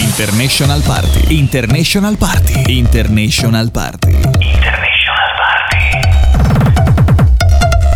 International 0.00 0.80
Party. 0.80 1.36
International 1.36 2.16
Party. 2.16 2.62
International 2.78 3.70
Party. 3.70 4.08
International 4.10 5.28
Party. 5.36 5.98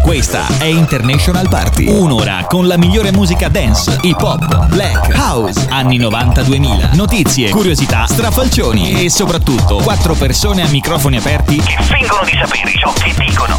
Questa 0.02 0.46
è 0.58 0.66
International 0.66 1.48
Party. 1.48 1.86
Un'ora 1.86 2.44
con 2.46 2.66
la 2.66 2.76
migliore 2.76 3.10
musica 3.10 3.48
dance, 3.48 3.98
hip 4.02 4.20
hop, 4.20 4.66
black, 4.66 5.16
house, 5.16 5.66
anni 5.70 5.98
90-2000. 5.98 6.94
Notizie, 6.94 7.48
curiosità, 7.48 8.04
strafalcioni 8.06 9.02
e 9.02 9.08
soprattutto 9.08 9.76
quattro 9.76 10.12
persone 10.12 10.62
a 10.62 10.68
microfoni 10.68 11.16
aperti 11.16 11.56
che 11.56 11.76
fingono 11.80 12.22
di 12.24 12.32
sapere 12.38 12.70
ciò 12.78 12.92
che 12.92 13.14
dicono. 13.16 13.56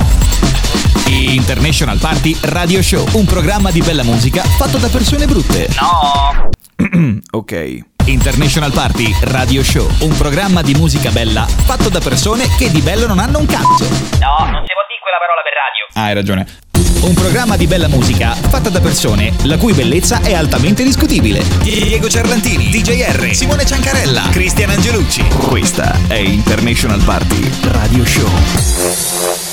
International 1.08 1.98
Party 1.98 2.38
Radio 2.42 2.84
Show, 2.84 3.08
un 3.14 3.26
programma 3.26 3.72
di 3.72 3.82
bella 3.82 4.04
musica 4.04 4.44
fatto 4.44 4.78
da 4.78 4.90
persone 4.90 5.26
brutte. 5.26 5.68
No! 5.80 6.52
ok. 7.32 7.95
International 8.06 8.72
Party 8.72 9.16
Radio 9.22 9.64
Show, 9.64 9.90
un 10.02 10.16
programma 10.16 10.62
di 10.62 10.76
musica 10.76 11.10
bella 11.10 11.46
fatto 11.48 11.90
da 11.90 12.00
persone 12.00 12.48
che 12.56 12.70
di 12.70 12.82
bello 12.82 13.08
non 13.08 13.18
hanno 13.18 13.40
un 13.40 13.48
cazzo. 13.48 13.84
No, 13.84 14.46
non 14.46 14.64
si 14.64 14.74
può 14.74 14.84
dire 14.86 15.02
quella 15.02 15.18
parola 15.20 15.42
per 15.44 15.54
radio. 15.54 15.86
Ah, 15.94 16.04
hai 16.04 16.14
ragione. 16.14 16.46
Un 17.02 17.14
programma 17.16 17.58
di 17.58 17.66
bella 17.66 17.88
musica 17.88 18.34
fatta 18.34 18.70
da 18.70 18.80
persone 18.80 19.34
la 19.44 19.58
cui 19.58 19.74
bellezza 19.74 20.22
è 20.22 20.36
altamente 20.36 20.84
discutibile. 20.84 21.44
Diego 21.62 22.08
Cerlantini, 22.08 22.70
DJR, 22.70 23.34
Simone 23.34 23.66
Ciancarella, 23.66 24.30
Cristian 24.32 24.70
Angelucci. 24.70 25.28
Questa 25.48 25.98
è 26.08 26.16
International 26.16 27.02
Party 27.04 27.50
Radio 27.64 28.06
Show. 28.06 29.45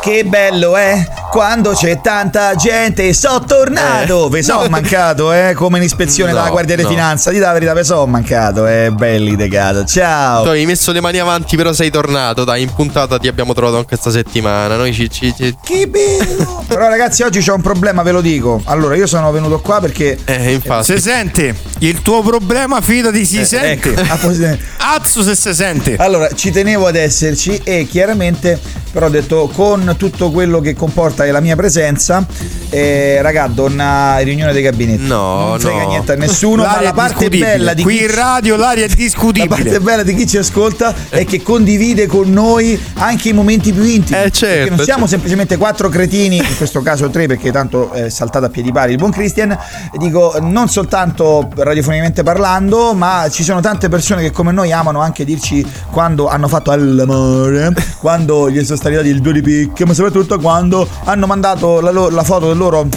Che 0.00 0.24
bello, 0.24 0.76
eh? 0.76 1.06
Quando 1.30 1.72
c'è 1.72 2.00
tanta 2.00 2.54
gente, 2.54 3.12
so 3.12 3.42
tornato! 3.46 4.26
Eh, 4.26 4.30
ve 4.30 4.42
so 4.42 4.62
no. 4.62 4.68
mancato, 4.68 5.32
eh? 5.32 5.52
Come 5.54 5.76
in 5.78 5.84
ispezione 5.84 6.30
No, 6.32 6.38
della 6.38 6.50
Guardia 6.50 6.76
di 6.76 6.82
no. 6.82 6.88
Finanza. 6.88 7.30
Di 7.30 7.38
la 7.38 7.52
verità, 7.52 7.74
ve 7.74 7.84
so 7.84 8.06
mancato, 8.06 8.66
eh? 8.66 8.90
Belli 8.92 9.36
decato. 9.36 9.84
Ciao! 9.84 10.44
Tu 10.44 10.48
hai 10.50 10.64
messo 10.64 10.92
le 10.92 11.00
mani 11.00 11.18
avanti, 11.18 11.56
però 11.56 11.72
sei 11.72 11.90
tornato. 11.90 12.44
Dai, 12.44 12.62
in 12.62 12.72
puntata 12.72 13.18
ti 13.18 13.28
abbiamo 13.28 13.52
trovato 13.52 13.76
anche 13.76 13.88
questa 13.88 14.10
settimana. 14.10 14.76
Noi 14.76 14.94
ci. 14.94 15.10
ci, 15.10 15.34
ci- 15.36 15.54
Che 15.62 15.86
bello! 15.86 16.64
Però 16.68 16.86
ragazzi, 16.88 17.22
oggi 17.22 17.40
c'è 17.40 17.52
un 17.52 17.62
problema, 17.62 18.02
ve 18.02 18.12
lo 18.12 18.20
dico. 18.20 18.60
Allora, 18.64 18.94
io 18.94 19.06
sono 19.06 19.30
venuto 19.32 19.58
qua 19.60 19.80
perché... 19.80 20.18
Eh, 20.24 20.52
infatti. 20.52 20.84
Se 20.84 21.00
sente 21.00 21.54
il 21.78 22.02
tuo 22.02 22.22
problema, 22.22 22.80
fidati, 22.80 23.24
si 23.24 23.44
sente. 23.44 23.94
Ecco, 23.94 24.00
ah, 24.00 24.94
Azzo 24.94 25.22
se 25.22 25.34
si 25.34 25.54
sente. 25.54 25.96
Allora, 25.96 26.28
ci 26.34 26.50
tenevo 26.50 26.86
ad 26.86 26.96
esserci 26.96 27.58
e 27.64 27.86
chiaramente, 27.90 28.60
però 28.92 29.06
ho 29.06 29.10
detto, 29.10 29.50
con 29.52 29.87
tutto 29.94 30.30
quello 30.30 30.60
che 30.60 30.74
comporta 30.74 31.24
la 31.30 31.40
mia 31.40 31.56
presenza, 31.56 32.24
eh, 32.70 33.20
raga, 33.22 33.50
una 33.56 34.18
riunione 34.18 34.52
dei 34.52 34.62
gabinetti. 34.62 35.06
No, 35.06 35.48
non 35.50 35.58
frega 35.60 35.82
no. 35.82 35.88
niente 35.88 36.12
a 36.12 36.16
nessuno, 36.16 36.62
ma 36.62 36.72
L'aria 36.72 36.82
la 36.82 36.90
è 36.90 36.94
parte 36.94 37.28
bella 37.28 37.74
di 37.74 37.82
Qui 37.82 37.96
chi 37.96 38.02
in 38.04 38.14
radio 38.14 38.56
l'aria 38.56 38.84
è 38.84 38.88
La 38.88 38.94
discutibile. 38.94 39.48
parte 39.48 39.80
bella 39.80 40.02
di 40.02 40.14
chi 40.14 40.26
ci 40.26 40.36
ascolta 40.36 40.94
è 41.08 41.24
che 41.24 41.42
condivide 41.42 42.06
con 42.06 42.30
noi 42.30 42.78
anche 42.94 43.28
i 43.30 43.32
momenti 43.32 43.72
più 43.72 43.82
intimi. 43.84 44.18
Eh, 44.22 44.30
certo, 44.30 44.46
Perché 44.46 44.68
non 44.70 44.78
siamo 44.78 45.00
certo. 45.00 45.06
semplicemente 45.08 45.56
quattro 45.56 45.88
cretini, 45.88 46.36
in 46.36 46.56
questo 46.56 46.80
caso 46.82 47.08
tre, 47.10 47.26
perché 47.26 47.50
tanto 47.52 47.90
è 47.92 48.08
saltato 48.08 48.44
a 48.46 48.48
piedi 48.48 48.72
pari 48.72 48.92
il 48.92 48.98
buon 48.98 49.10
Christian. 49.10 49.56
Dico, 49.96 50.36
non 50.40 50.68
soltanto 50.68 51.48
radiofonicamente 51.54 52.22
parlando, 52.22 52.94
ma 52.94 53.28
ci 53.30 53.42
sono 53.42 53.60
tante 53.60 53.88
persone 53.88 54.22
che 54.22 54.30
come 54.30 54.52
noi 54.52 54.72
amano 54.72 55.00
anche 55.00 55.24
dirci 55.24 55.64
quando 55.90 56.28
hanno 56.28 56.48
fatto 56.48 56.70
all'amore, 56.70 57.72
quando 58.00 58.50
gli 58.50 58.62
sono 58.64 58.76
stati 58.76 58.94
dati 58.94 59.08
il 59.08 59.20
due 59.20 59.32
di 59.32 59.42
picche, 59.42 59.77
ma 59.84 59.94
soprattutto 59.94 60.38
quando 60.38 60.88
hanno 61.04 61.26
mandato 61.26 61.80
la, 61.80 61.90
lo- 61.90 62.08
la 62.10 62.22
foto 62.24 62.48
del 62.48 62.56
loro 62.56 62.88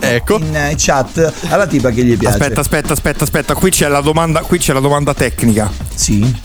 Ecco. 0.00 0.38
in 0.38 0.56
eh, 0.56 0.74
chat 0.76 1.32
alla 1.48 1.66
tipa 1.66 1.90
che 1.90 2.02
gli 2.04 2.16
piace. 2.16 2.36
Aspetta, 2.36 2.60
aspetta, 2.60 2.92
aspetta, 2.92 3.24
aspetta. 3.24 3.54
Qui 3.54 3.70
c'è 3.70 3.88
la 3.88 4.00
domanda, 4.00 4.40
qui 4.40 4.58
c'è 4.58 4.72
la 4.72 4.80
domanda 4.80 5.14
tecnica. 5.14 5.70
Sì. 5.94 6.38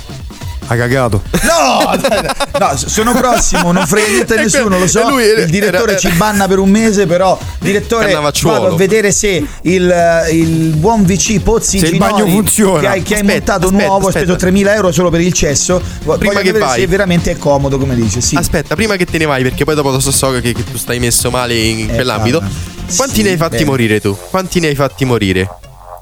Ha 0.67 0.75
cagato. 0.75 1.21
No, 1.43 1.91
no, 2.59 2.75
sono 2.75 3.13
prossimo, 3.13 3.71
non 3.71 3.85
frega 3.85 4.07
niente 4.07 4.33
a 4.33 4.41
nessuno, 4.41 4.79
lo 4.79 4.87
so. 4.87 5.07
lui 5.09 5.23
era- 5.23 5.41
il 5.41 5.49
direttore 5.49 5.91
era- 5.91 5.99
ci 5.99 6.09
banna 6.09 6.47
per 6.47 6.59
un 6.59 6.69
mese, 6.69 7.05
però 7.05 7.37
direttore 7.59 8.11
vado 8.13 8.67
a 8.67 8.75
vedere 8.75 9.11
se 9.11 9.43
il, 9.61 10.25
il 10.31 10.47
buon 10.75 11.03
VC 11.03 11.39
Pozzi 11.41 11.79
Se 11.79 11.87
il 11.87 11.97
bagno 11.97 12.25
funziona. 12.27 12.79
che 12.79 12.87
hai, 12.87 13.01
che 13.03 13.13
hai 13.15 13.19
Aspetta, 13.21 13.33
montato 13.53 13.65
aspetta, 13.67 13.85
nuovo, 13.87 14.07
aspetta. 14.07 14.31
ho 14.33 14.37
speso 14.37 14.51
3.000 14.55 14.73
euro 14.73 14.91
solo 14.91 15.09
per 15.09 15.21
il 15.21 15.33
cesso. 15.33 15.81
Voglio 16.03 16.17
Prima 16.19 16.39
che 16.39 16.45
vedere 16.51 16.65
vai. 16.65 16.79
se 16.79 16.87
veramente 16.87 17.31
è 17.31 17.37
comodo, 17.37 17.77
come 17.77 17.95
dice. 17.95 18.21
Sì. 18.21 18.35
Aspetta, 18.35 18.75
prima 18.75 18.95
che 18.95 19.05
te 19.05 19.17
ne 19.17 19.25
vai, 19.25 19.43
perché 19.43 19.63
poi 19.65 19.75
dopo 19.75 19.89
lo 19.91 19.99
so, 19.99 20.11
so 20.11 20.31
che, 20.31 20.41
che 20.53 20.63
tu 20.63 20.77
stai 20.77 20.99
messo 20.99 21.29
male 21.29 21.55
in 21.55 21.89
Eh, 21.89 21.93
quell'ambito. 21.93 22.39
guarda. 22.39 22.73
Quanti 22.95 23.15
Sì, 23.15 23.21
ne 23.23 23.29
hai 23.31 23.37
fatti 23.37 23.57
bene. 23.57 23.65
morire 23.69 23.99
tu? 24.01 24.15
Quanti 24.29 24.59
ne 24.59 24.67
hai 24.67 24.75
fatti 24.75 25.05
morire? 25.05 25.49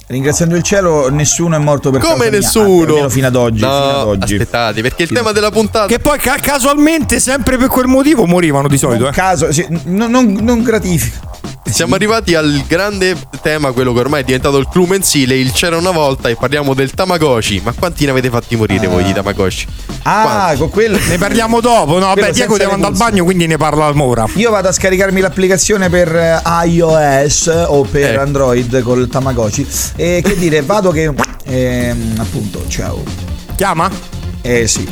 Ringraziando 0.06 0.56
il 0.56 0.64
cielo, 0.64 1.09
nessuno 1.09 1.56
è 1.56 1.59
morto 1.59 1.90
per 1.90 2.02
Come 2.02 2.14
causa 2.16 2.30
mia, 2.30 2.40
nessuno? 2.40 2.84
almeno 2.90 3.09
fino 3.09 3.28
ad 3.28 3.36
oggi. 3.36 3.62
No, 3.62 3.68
fino 3.69 4.00
ad 4.02 4.08
oggi. 4.08 4.34
aspettate, 4.34 4.81
perché 4.81 5.02
il 5.03 5.08
Fino- 5.08 5.19
tema 5.22 5.31
della 5.31 5.50
puntata. 5.50 5.88
Che 5.88 6.00
poi 6.00 6.19
ca- 6.19 6.38
casualmente, 6.41 7.19
sempre 7.19 7.58
per 7.58 7.68
quel 7.69 7.88
motivo, 7.88 8.25
morivano 8.25 8.68
di 8.68 8.78
solito. 8.78 9.08
Eh. 9.08 9.12
caso, 9.12 9.52
sì, 9.52 9.66
non, 9.86 10.12
non- 10.12 10.38
non 10.41 10.62
gratifica. 10.62 11.31
Siamo 11.66 11.96
arrivati 11.96 12.36
al 12.36 12.62
grande 12.68 13.16
tema, 13.41 13.72
quello 13.72 13.94
che 13.94 14.00
ormai 14.02 14.22
è 14.22 14.24
diventato 14.24 14.58
il 14.59 14.68
clou 14.69 14.86
mensile, 14.86 15.36
il 15.36 15.52
c'era 15.53 15.75
una 15.75 15.90
volta 15.90 16.30
e 16.30 16.35
parliamo 16.35 16.75
del 16.75 16.91
Tamagotchi. 16.91 17.62
Ma 17.64 17.72
quanti 17.72 18.06
ne 18.06 18.12
avete 18.12 18.30
fatti 18.30 18.56
morire 18.56 18.85
voi 18.85 19.02
di 19.03 19.12
Tamagotchi? 19.14 19.66
Ah, 20.03 20.22
Quanti? 20.24 20.58
con 20.59 20.70
quello. 20.70 21.00
Ne 21.08 21.18
parliamo 21.18 21.62
dopo. 21.62 21.94
No, 21.97 22.08
vabbè, 22.08 22.31
Diego 22.31 22.58
deve 22.58 22.74
andare 22.74 22.91
al 22.91 22.97
bagno, 23.00 23.24
quindi 23.24 23.47
ne 23.47 23.58
parla 23.58 23.91
ora. 23.96 24.28
Io 24.35 24.52
vado 24.52 24.68
a 24.68 24.72
scaricarmi 24.72 25.20
l'applicazione 25.22 25.90
per 25.90 26.14
eh, 26.16 26.41
iOS 26.68 27.47
o 27.68 27.81
per 27.90 28.12
Eh. 28.14 28.18
Android 28.18 28.81
col 28.84 29.08
Tamagotchi. 29.08 29.66
E 29.95 30.21
che 30.23 30.35
dire, 30.35 30.61
vado 30.61 30.91
che. 30.91 31.11
ehm, 31.45 32.15
appunto, 32.17 32.65
ciao. 32.67 33.03
Chiama? 33.55 33.89
Eh 34.41 34.67
sì. 34.67 34.87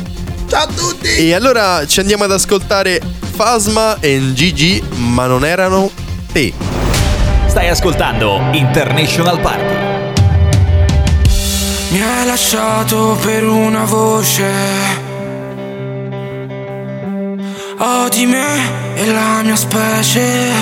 Ciao 0.46 0.64
a 0.64 0.66
tutti! 0.66 1.08
E 1.08 1.34
allora 1.34 1.86
ci 1.86 2.00
andiamo 2.00 2.24
ad 2.24 2.32
ascoltare 2.32 3.00
Fasma 3.34 3.98
e 4.00 4.32
Gigi, 4.34 4.82
ma 4.96 5.26
non 5.26 5.44
erano 5.44 5.90
te. 6.32 6.52
Stai 7.46 7.68
ascoltando 7.68 8.40
International 8.52 9.40
Party. 9.40 10.10
Mi 11.90 12.00
hai 12.00 12.26
lasciato 12.26 13.18
per 13.20 13.44
una 13.44 13.84
voce 13.84 14.50
Odi 17.78 18.26
me 18.26 18.94
e 18.94 19.12
la 19.12 19.42
mia 19.42 19.56
specie 19.56 20.52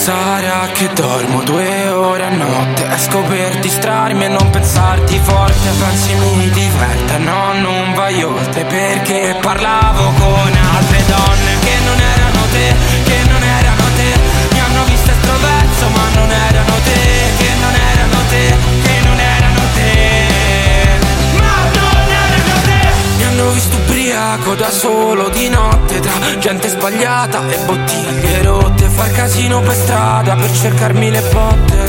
Sarà 0.00 0.66
che 0.72 0.88
dormo 0.94 1.42
due 1.42 1.88
ore 1.88 2.24
a 2.24 2.30
notte. 2.30 2.88
Esco 2.88 3.20
per 3.20 3.58
distrarmi 3.58 4.24
e 4.24 4.28
non 4.28 4.48
pensarti 4.48 5.20
forte. 5.22 5.68
Pensi 5.78 6.14
mi 6.14 6.48
diverte, 6.48 7.18
no 7.18 7.52
non 7.60 7.92
vai 7.92 8.22
oltre 8.22 8.64
Perché 8.64 9.36
parlavo 9.42 10.04
con 10.18 10.56
altre 10.74 11.04
donne 11.04 11.58
Che 11.60 11.76
non 11.84 12.00
erano 12.00 12.42
te, 12.50 12.74
che 13.04 13.28
non 13.28 13.42
erano 13.42 13.84
te. 13.96 14.20
Mi 14.52 14.60
hanno 14.60 14.84
visto 14.84 15.10
estroverso 15.10 15.88
ma 15.90 16.08
non 16.14 16.30
erano 16.30 16.74
te 16.82 17.19
ubriaco 24.40 24.54
da 24.54 24.70
solo 24.70 25.28
di 25.28 25.48
notte 25.48 26.00
Tra 26.00 26.38
gente 26.38 26.68
sbagliata 26.68 27.48
e 27.48 27.58
bottiglie 27.64 28.42
rotte 28.42 28.86
Far 28.86 29.12
casino 29.12 29.60
per 29.60 29.74
strada 29.74 30.34
per 30.34 30.50
cercarmi 30.52 31.10
le 31.10 31.20
botte. 31.32 31.88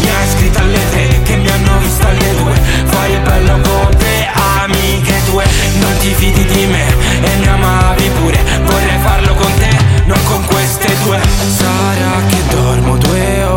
Mi 0.00 0.08
hai 0.08 0.28
scritto 0.28 0.58
alle 0.58 0.90
tre 0.90 1.22
che 1.22 1.36
mi 1.36 1.48
hanno 1.48 1.78
visto 1.78 2.06
alle 2.06 2.34
due. 2.36 2.52
Fai 2.84 3.12
il 3.12 3.20
bello 3.20 3.60
con 3.60 3.96
te, 3.96 4.28
amiche 4.60 5.20
tue. 5.30 5.44
Non 5.80 5.96
ti 5.98 6.12
fidi 6.12 6.44
di 6.44 6.66
me 6.66 6.86
e 7.22 7.36
mi 7.38 7.46
amavi 7.46 8.10
pure. 8.20 8.38
Vorrei 8.64 8.98
farlo 9.02 9.34
con 9.34 9.54
te, 9.58 9.76
non 10.04 10.18
con 10.24 10.44
queste 10.46 10.94
due. 11.04 11.20
Sarà 11.56 12.20
che 12.28 12.54
dormo 12.54 12.96
due 12.96 13.42
ore 13.44 13.47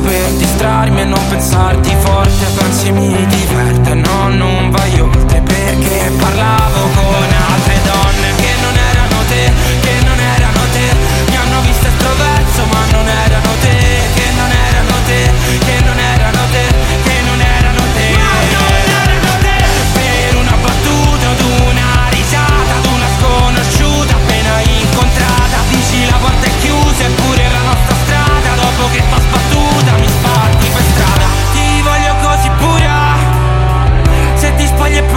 per 0.00 0.30
distrarmi 0.32 1.00
e 1.00 1.04
non 1.04 1.28
pensarti 1.28 1.94
forte 2.00 2.46
Pensi 2.56 2.90
mi 2.92 3.26
diverte, 3.26 3.94
no 3.94 4.28
non 4.28 4.70
vai 4.70 5.00
oltre 5.00 5.40
Perché 5.40 6.12
parlavo 6.18 6.80
con 6.94 7.28
altre 7.52 7.80
donne 7.84 8.39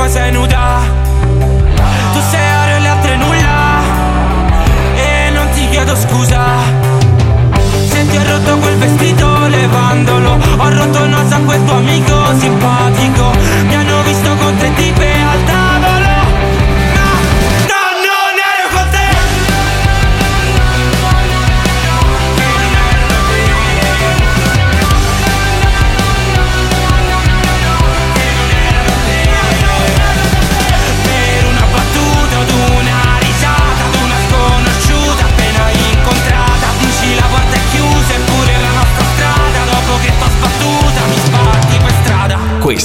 ma 0.04 0.10
sei 0.10 0.32
nuda. 0.34 0.82
Tu 2.12 2.20
sei 2.30 2.46
aereo 2.46 2.76
e 2.76 2.80
le 2.82 2.88
altre 2.90 3.16
nulla. 3.16 3.82
E 4.96 5.30
non 5.30 5.50
ti 5.54 5.66
chiedo 5.70 5.96
scusa. 5.96 6.44
Senti 7.88 8.18
ho 8.18 8.24
rotto 8.28 8.58
quel 8.58 8.78
vestito 8.78 9.48
levandolo. 9.48 10.38
Ho 10.58 10.70
rotto 10.70 11.04
il 11.04 11.10
naso 11.10 11.36
a 11.36 11.40
quel 11.40 11.64
tuo 11.64 11.76
amico 11.78 12.16
simpatico. 12.38 13.53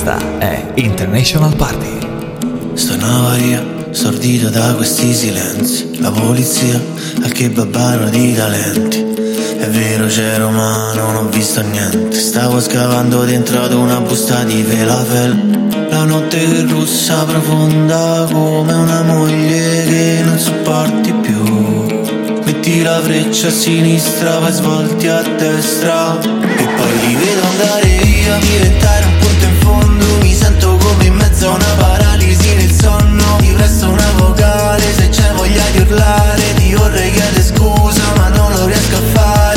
Questa 0.09 0.39
è 0.39 0.65
International 0.77 1.55
Party. 1.55 1.99
Stonava 2.73 3.35
via, 3.35 3.63
sordito 3.91 4.49
da 4.49 4.73
questi 4.73 5.13
silenzi. 5.13 6.01
La 6.01 6.11
polizia, 6.11 6.81
al 7.23 7.31
che 7.31 7.51
babbano 7.51 8.09
di 8.09 8.35
talenti. 8.35 9.05
È 9.59 9.67
vero 9.69 10.07
c'ero 10.07 10.49
ma 10.49 10.95
non 10.95 11.17
ho 11.17 11.29
visto 11.29 11.61
niente 11.61 12.17
Stavo 12.17 12.61
scavando 12.61 13.25
dentro 13.25 13.61
ad 13.61 13.73
una 13.73 14.01
busta 14.01 14.45
di 14.45 14.63
velafel 14.63 15.89
La 15.91 16.05
notte 16.05 16.39
che 16.39 16.63
russa 16.63 17.25
profonda 17.25 18.27
come 18.31 18.73
una 18.73 19.03
moglie 19.03 19.85
che 19.85 20.21
non 20.25 20.39
sopporti 20.39 21.13
più 21.13 21.43
Metti 22.45 22.83
la 22.83 23.01
freccia 23.03 23.49
a 23.49 23.51
sinistra, 23.51 24.39
vai 24.39 24.53
svolti 24.53 25.09
a 25.09 25.23
destra 25.37 26.19
E 26.21 26.67
poi 26.77 27.07
li 27.07 27.15
vedo 27.17 27.47
andare 27.49 27.99
via, 28.05 28.37
mi 28.37 28.68
mezzo 31.39 31.51
una 31.55 31.75
paralisi 31.79 32.55
nel 32.57 32.73
sonno 32.73 33.37
Ti 33.39 33.53
presto 33.53 33.89
una 33.91 34.13
vocale 34.17 34.83
se 34.93 35.09
c'è 35.09 35.33
voglia 35.35 35.63
di 35.71 35.79
urlare 35.79 36.55
Ti 36.57 36.75
vorrei 36.75 37.13
chiedere 37.13 37.43
scusa 37.43 38.03
ma 38.17 38.29
non 38.29 38.53
lo 38.53 38.67
riesco 38.67 38.97
a 38.97 39.01
fare. 39.13 39.48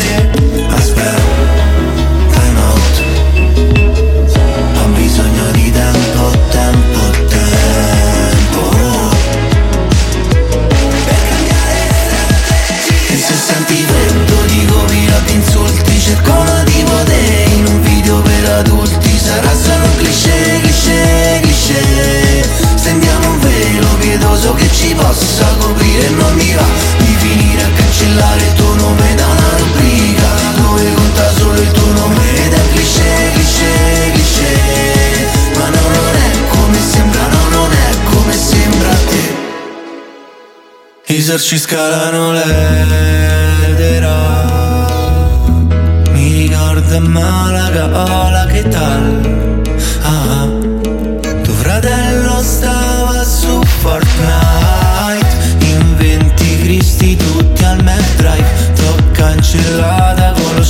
possa 25.01 25.45
coprire 25.59 26.09
non 26.09 26.33
mi 26.35 26.53
va 26.53 26.65
di 26.97 27.15
finire 27.17 27.63
a 27.63 27.69
cancellare 27.73 28.41
il 28.41 28.53
tuo 28.53 28.73
nome 28.75 29.15
da 29.15 29.25
una 29.25 29.57
rubrica 29.57 30.29
dove 30.55 30.93
conta 30.93 31.31
solo 31.37 31.59
il 31.59 31.71
tuo 31.71 31.91
nome 31.93 32.45
ed 32.45 32.53
è 32.53 32.61
cliché, 32.73 33.31
cliché, 33.33 34.11
cliché. 34.13 34.53
Ma 35.57 35.67
no 35.69 35.81
non 35.97 36.15
è 36.15 36.29
come 36.49 36.79
sembra, 36.91 37.27
no 37.27 37.49
non 37.49 37.71
è 37.71 37.89
come 38.11 38.33
sembra 38.33 38.89
a 38.89 38.99
te. 39.09 39.23
I 41.13 41.21
sorci 41.21 41.57
scalano 41.57 42.31
l'edera 42.31 44.15
mi 46.13 46.47
ricorda 46.47 46.99
Malaga, 46.99 47.85
hola 47.85 48.45
che 48.45 48.67
tal? 48.67 49.65
Ah, 50.03 50.45
dovrà 51.43 51.79
dare 51.79 52.00
tutti 57.31 57.63
al 57.63 57.83
Mac 57.83 58.15
Drive. 58.15 58.73
Tocca 58.75 59.33
incelata 59.33 60.33
con 60.33 60.55
lo 60.55 60.63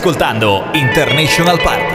ascoltando 0.00 0.64
International 0.72 1.60
Park. 1.62 1.89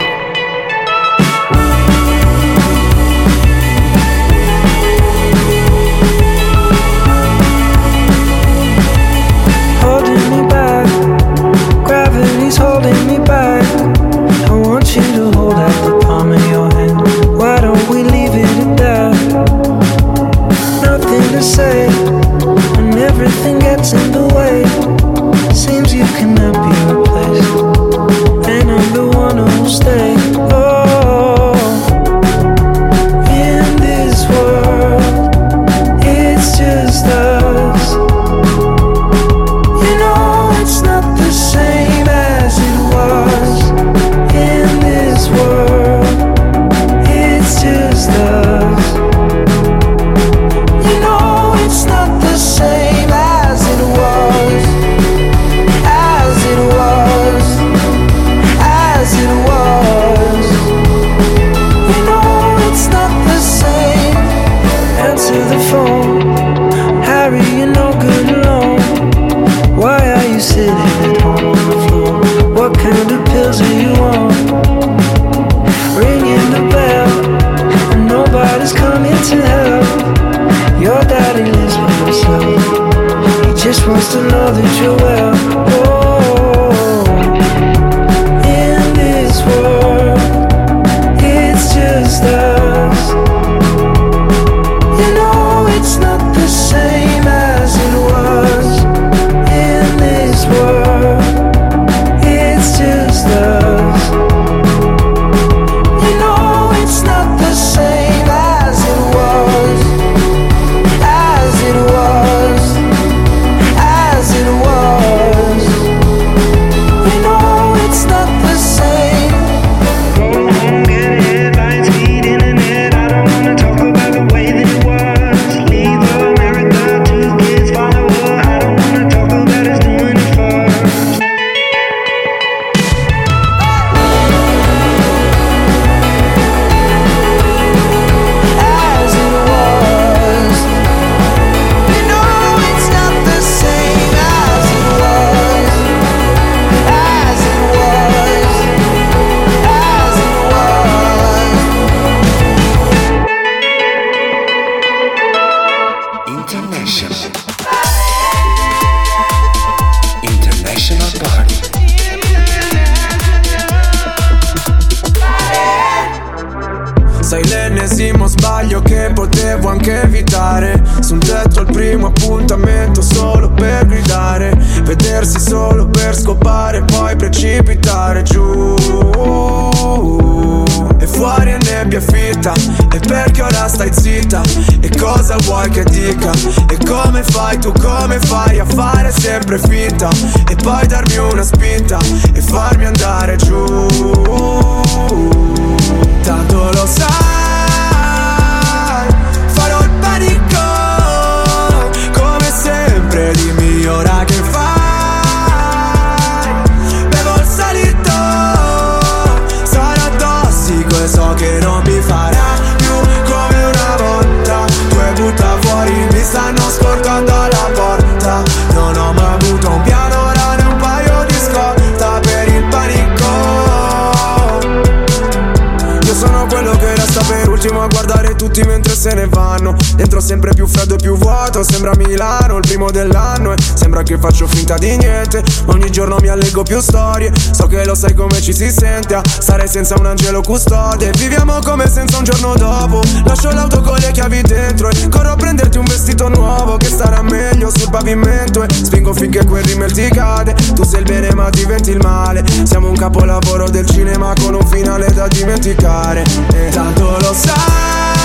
Dell'anno 232.96 233.52
E 233.52 233.56
sembra 233.74 234.02
che 234.02 234.18
faccio 234.18 234.46
finta 234.46 234.76
di 234.76 234.96
niente. 234.96 235.42
Ogni 235.66 235.90
giorno 235.90 236.16
mi 236.20 236.28
allego 236.28 236.62
più 236.62 236.80
storie 236.80 237.32
So 237.50 237.66
che 237.66 237.84
lo 237.84 237.94
sai 237.94 238.14
come 238.14 238.40
ci 238.40 238.54
si 238.54 238.70
sente. 238.70 239.14
A 239.14 239.22
stare 239.26 239.66
senza 239.66 239.94
un 239.98 240.06
angelo 240.06 240.40
custode 240.40 241.10
Viviamo 241.18 241.58
come 241.62 241.88
senza 241.88 242.18
un 242.18 242.24
giorno 242.24 242.54
dopo. 242.54 243.02
Lascio 243.24 243.50
l'auto 243.50 243.80
con 243.82 243.98
le 243.98 244.10
chiavi 244.12 244.40
dentro 244.42 244.88
E 244.88 245.08
corro 245.08 245.30
a 245.30 245.36
prenderti 245.36 245.78
un 245.78 245.84
vestito 245.84 246.28
nuovo 246.28 246.76
Che 246.76 246.86
starà 246.86 247.22
meglio 247.22 247.70
sul 247.70 247.90
pavimento. 247.90 248.62
E 248.62 248.68
spingo 248.72 249.12
finché 249.12 249.44
quel 249.44 249.64
rimel 249.64 249.92
ti 249.92 250.08
cade 250.08 250.54
Tu 250.74 250.84
sei 250.84 251.00
il 251.00 251.04
bene 251.04 251.34
ma 251.34 251.50
diventi 251.50 251.90
il 251.90 251.98
male. 251.98 252.44
Siamo 252.64 252.88
un 252.88 252.96
capolavoro 252.96 253.68
del 253.68 253.86
cinema 253.86 254.32
Con 254.40 254.54
un 254.54 254.66
finale 254.66 255.12
da 255.12 255.26
dimenticare. 255.28 256.24
E 256.54 256.70
tanto 256.70 257.16
lo 257.20 257.34
sai 257.34 258.15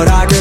dimmi 0.00 0.12
ora 0.12 0.24
che 0.24 0.39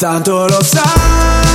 Tanto 0.00 0.46
lo 0.46 0.62
sai 0.62 1.49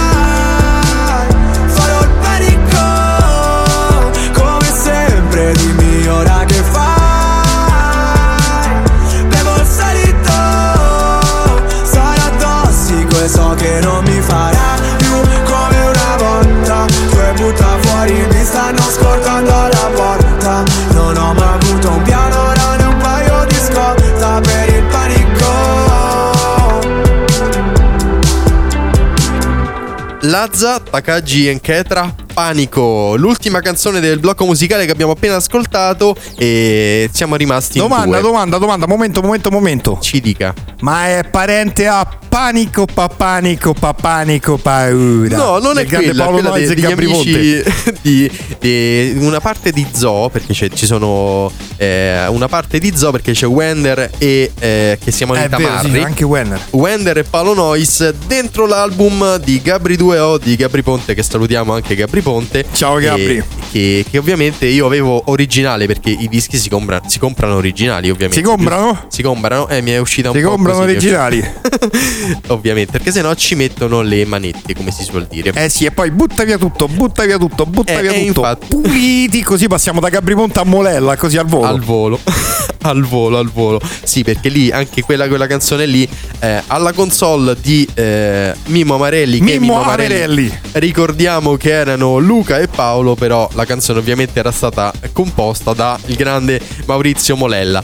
Lazza, 30.45 30.79
Takagi 30.79 31.49
e 31.49 31.59
Ketra, 31.59 32.13
Panico, 32.31 33.15
l'ultima 33.15 33.61
canzone 33.61 33.99
del 33.99 34.19
blocco 34.19 34.45
musicale 34.45 34.85
che 34.85 34.91
abbiamo 34.91 35.13
appena 35.13 35.37
ascoltato 35.37 36.15
e 36.37 37.09
siamo 37.11 37.35
rimasti 37.35 37.79
in 37.79 37.83
Domanda, 37.85 38.19
due. 38.19 38.29
domanda, 38.29 38.57
domanda, 38.59 38.85
momento, 38.85 39.21
momento, 39.23 39.49
momento. 39.49 39.97
Ci 39.99 40.21
dica. 40.21 40.53
Ma 40.81 41.07
è 41.07 41.27
parente 41.31 41.87
a 41.87 42.05
panico, 42.29 42.85
pa 42.85 43.07
panico, 43.07 43.73
pa 43.73 43.93
panico, 43.93 44.57
paura. 44.57 45.35
No, 45.35 45.57
non 45.57 45.79
è 45.79 45.85
Del 45.85 45.87
grande 45.87 46.07
quella, 46.09 46.23
Paolo 46.25 46.39
quella 46.41 46.67
degli 46.67 46.85
amici 46.85 47.63
di, 48.03 48.31
di 48.59 49.15
una 49.17 49.39
parte 49.39 49.71
di 49.71 49.87
Zoo, 49.91 50.29
perché 50.29 50.53
ci 50.53 50.85
sono 50.85 51.51
eh, 51.77 52.27
una 52.27 52.47
parte 52.47 52.77
di 52.77 52.93
Zoo 52.95 53.09
perché 53.11 53.31
c'è 53.31 53.47
Wender 53.47 54.11
e 54.19 54.51
eh, 54.59 54.99
che 55.03 55.11
siamo 55.11 55.33
in 55.35 55.41
È 55.43 55.49
Tamarri. 55.49 55.89
sì, 55.89 55.97
anche 55.99 56.23
Wenner. 56.23 56.59
Wender 56.71 57.17
e 57.17 57.23
Paolo 57.23 57.53
Nois 57.55 58.13
dentro 58.27 58.67
l'album 58.67 59.37
di 59.37 59.59
Gabri 59.63 59.95
2O 60.35 60.39
di 60.43 60.55
Gabri 60.55 60.81
Ponte 60.83 61.13
che 61.13 61.23
salutiamo 61.23 61.73
anche 61.73 61.95
Gabri 61.95 62.21
Ponte 62.21 62.65
Ciao, 62.73 62.97
Gabri. 62.97 63.43
Che, 63.71 64.05
che 64.09 64.17
ovviamente 64.17 64.65
io 64.67 64.85
avevo 64.85 65.23
originale 65.27 65.85
perché 65.87 66.09
i 66.09 66.27
dischi 66.29 66.57
si, 66.57 66.69
compra- 66.69 67.01
si 67.07 67.19
comprano 67.19 67.55
originali 67.55 68.09
ovviamente 68.09 68.37
Si 68.39 68.45
comprano? 68.45 69.05
si 69.07 69.21
comprano 69.21 69.67
e 69.67 69.81
mi 69.81 69.91
è 69.91 69.97
uscita 69.97 70.29
un 70.29 70.35
Si 70.37 70.41
po' 70.41 70.49
comprano 70.49 70.79
così, 70.79 70.91
originali. 70.91 71.43
ovviamente 72.47 72.91
perché 72.91 73.11
sennò 73.11 73.33
ci 73.35 73.55
mettono 73.55 74.01
le 74.01 74.25
manette 74.25 74.73
come 74.75 74.91
si 74.91 75.03
suol 75.03 75.27
dire 75.29 75.51
Eh 75.55 75.69
sì, 75.69 75.85
e 75.85 75.91
poi 75.91 76.11
butta 76.11 76.43
via 76.43 76.57
tutto, 76.57 76.87
butta 76.87 77.25
via 77.25 77.37
tutto, 77.37 77.65
butta 77.65 77.93
Eh, 77.93 78.01
via 78.01 78.11
eh, 78.11 78.25
tutto. 78.27 78.39
infatti. 78.41 78.67
Puliti, 78.67 79.41
così 79.43 79.67
passiamo 79.67 79.99
da 79.99 80.09
Gabri 80.09 80.33
Ponte 80.35 80.59
a 80.59 80.63
Molella, 80.63 81.15
così 81.17 81.37
al 81.37 81.45
volo. 81.45 81.65
Al 81.67 81.79
volo, 81.81 82.19
al 82.83 83.03
volo, 83.03 83.37
al 83.37 83.49
volo. 83.51 83.79
Sì, 84.03 84.23
perché 84.23 84.49
lì 84.49 84.71
anche 84.71 85.01
quella, 85.01 85.27
quella 85.27 85.47
canzone 85.47 85.85
lì, 85.85 86.07
eh, 86.39 86.61
alla 86.67 86.91
console 86.93 87.55
di 87.61 87.87
eh, 87.93 88.53
Mimmo 88.67 88.95
Amarelli. 88.95 89.39
che 89.39 89.59
Mimmo 89.59 89.81
Amarelli. 89.81 90.24
Ricordiamo 90.73 91.55
che 91.55 91.69
erano 91.71 92.17
Luca 92.17 92.57
e 92.59 92.67
Paolo, 92.67 93.15
però 93.15 93.47
la 93.53 93.65
canzone 93.65 93.99
ovviamente 93.99 94.39
era 94.39 94.51
stata 94.51 94.91
composta 95.13 95.73
da 95.73 95.99
il 96.07 96.15
grande 96.15 96.59
Maurizio 96.85 97.35
Molella. 97.35 97.83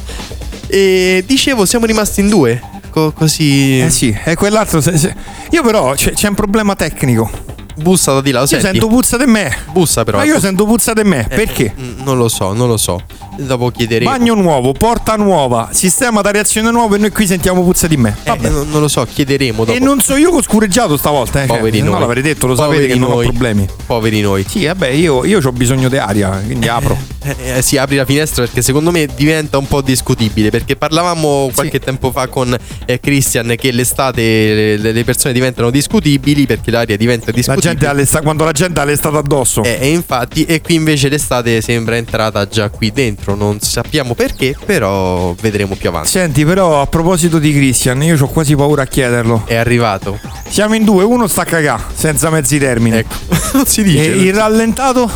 E 0.68 1.24
dicevo, 1.26 1.66
siamo 1.66 1.86
rimasti 1.86 2.22
in 2.22 2.30
due. 2.30 2.62
Co- 2.90 3.12
così. 3.12 3.80
Eh 3.82 3.90
sì, 3.90 4.18
e 4.26 4.36
quell'altro. 4.36 4.82
se- 4.82 4.98
se- 4.98 5.16
Io 5.52 5.62
però 5.64 5.94
c'è, 5.94 6.14
c'è 6.14 6.28
un 6.28 6.36
problema 6.36 6.76
tecnico. 6.76 7.30
Bussa 7.76 8.14
da 8.14 8.22
di 8.22 8.32
là, 8.32 8.40
lo 8.40 8.44
Io 8.44 8.50
senti? 8.50 8.66
sento 8.66 8.88
puzza 8.88 9.18
di 9.18 9.26
me. 9.26 9.56
Bussa 9.72 10.04
però. 10.04 10.18
Ma 10.18 10.24
io 10.26 10.40
sento 10.40 10.66
puzza 10.66 10.94
di 10.94 11.04
me. 11.04 11.26
Eh, 11.30 11.36
Perché? 11.36 11.74
mm, 11.80 12.02
Non 12.04 12.18
lo 12.18 12.28
so, 12.28 12.54
non 12.54 12.68
lo 12.68 12.78
so. 12.78 13.02
Dopo 13.38 13.70
chiederemo. 13.72 14.10
Bagno 14.12 14.34
nuovo, 14.36 14.74
porta 14.74 15.16
nuova, 15.16 15.70
sistema 15.72 16.22
da 16.22 16.32
reazione 16.32 16.70
nuovo 16.70 16.96
e 16.96 16.98
noi 16.98 17.12
qui 17.12 17.26
sentiamo 17.26 17.64
puzza 17.64 17.88
di 17.88 17.98
me. 17.98 18.10
Eh, 18.24 18.30
Vabbè. 18.30 18.50
non, 18.50 18.70
non 18.70 18.82
lo 18.82 18.88
so, 18.88 19.06
chiederemo 19.12 19.64
dopo. 19.66 19.76
e 19.78 19.80
non 19.82 20.00
so 20.02 20.16
io 20.16 20.30
che 20.32 20.38
ho 20.38 20.42
scureggiato 20.44 20.98
stavolta. 20.98 21.44
Eh. 21.44 21.48
cioè, 21.48 21.58
Poveri 21.58 21.82
no 21.82 21.92
noi. 21.92 22.00
l'avrei 22.02 22.22
detto, 22.24 22.46
lo 22.46 22.56
Poveri 22.56 22.74
sapete 22.76 22.94
che 22.94 23.00
non 23.00 23.12
ho 23.12 23.14
noi. 23.16 23.26
problemi. 23.26 23.68
Poveri 23.86 24.22
noi. 24.22 24.46
Sì, 24.48 24.66
vabbè, 24.66 24.90
io, 24.90 25.26
io 25.26 25.40
ho 25.44 25.52
bisogno 25.52 25.88
di 25.90 25.98
aria, 25.98 26.30
quindi 26.46 26.68
apro. 26.68 26.98
Eh, 27.24 27.36
eh, 27.58 27.62
si 27.62 27.78
apri 27.78 27.96
la 27.96 28.06
finestra 28.06 28.44
perché 28.44 28.62
secondo 28.62 28.90
me 28.92 29.08
diventa 29.16 29.58
un 29.60 29.68
po' 29.68 29.82
discutibile 29.82 30.50
perché 30.50 30.76
parlavamo 30.76 31.52
qualche 31.54 31.80
tempo 31.80 32.10
fa 32.12 32.26
con 32.28 32.56
eh, 32.86 33.00
Christian 33.00 33.54
che 33.60 33.70
l'estate 33.72 34.78
le, 34.80 34.92
le 34.92 35.04
persone 35.04 35.32
diventano 35.32 35.70
discutibili 35.70 36.48
perché 36.48 36.72
l'aria 36.72 36.98
diventa 36.98 37.26
La 37.28 37.32
discutibile 37.34 37.70
gente 37.74 37.86
ha 37.88 37.94
l'estate- 37.94 38.24
quando 38.24 38.44
la 38.44 38.52
gente 38.52 38.80
ha 38.80 38.84
l'estate 38.86 39.18
addosso. 39.18 39.64
Eh, 39.64 39.78
e 39.82 39.90
infatti 39.90 40.46
e 40.46 40.62
qui 40.62 40.74
invece 40.76 41.10
l'estate 41.10 41.62
sembra 41.62 41.96
entrata 41.96 42.48
già 42.48 42.70
qui 42.70 42.92
dentro 42.92 43.20
non 43.28 43.60
sappiamo 43.62 44.14
perché 44.14 44.56
però 44.66 45.34
vedremo 45.40 45.76
più 45.76 45.90
avanti 45.90 46.10
Senti, 46.10 46.44
però 46.46 46.82
a 46.82 46.88
proposito 46.88 47.40
di 47.40 47.54
Christian, 47.54 48.02
io 48.04 48.18
ho 48.20 48.28
quasi 48.28 48.56
paura 48.56 48.82
a 48.84 48.86
chiederlo. 48.88 49.44
è 49.46 49.56
arrivato 49.56 50.20
Siamo 50.50 50.76
in 50.76 50.84
due, 50.84 51.04
uno 51.04 51.28
sta 51.28 51.42
a 51.42 51.46
cagà, 51.46 51.80
senza 51.94 52.30
mezzi 52.30 52.58
termini. 52.60 52.98
ecco 52.98 53.16
non 53.54 53.66
si 53.66 53.82
E 53.82 53.84
dice 53.84 54.04
il 54.06 54.34
rallentato? 54.34 55.10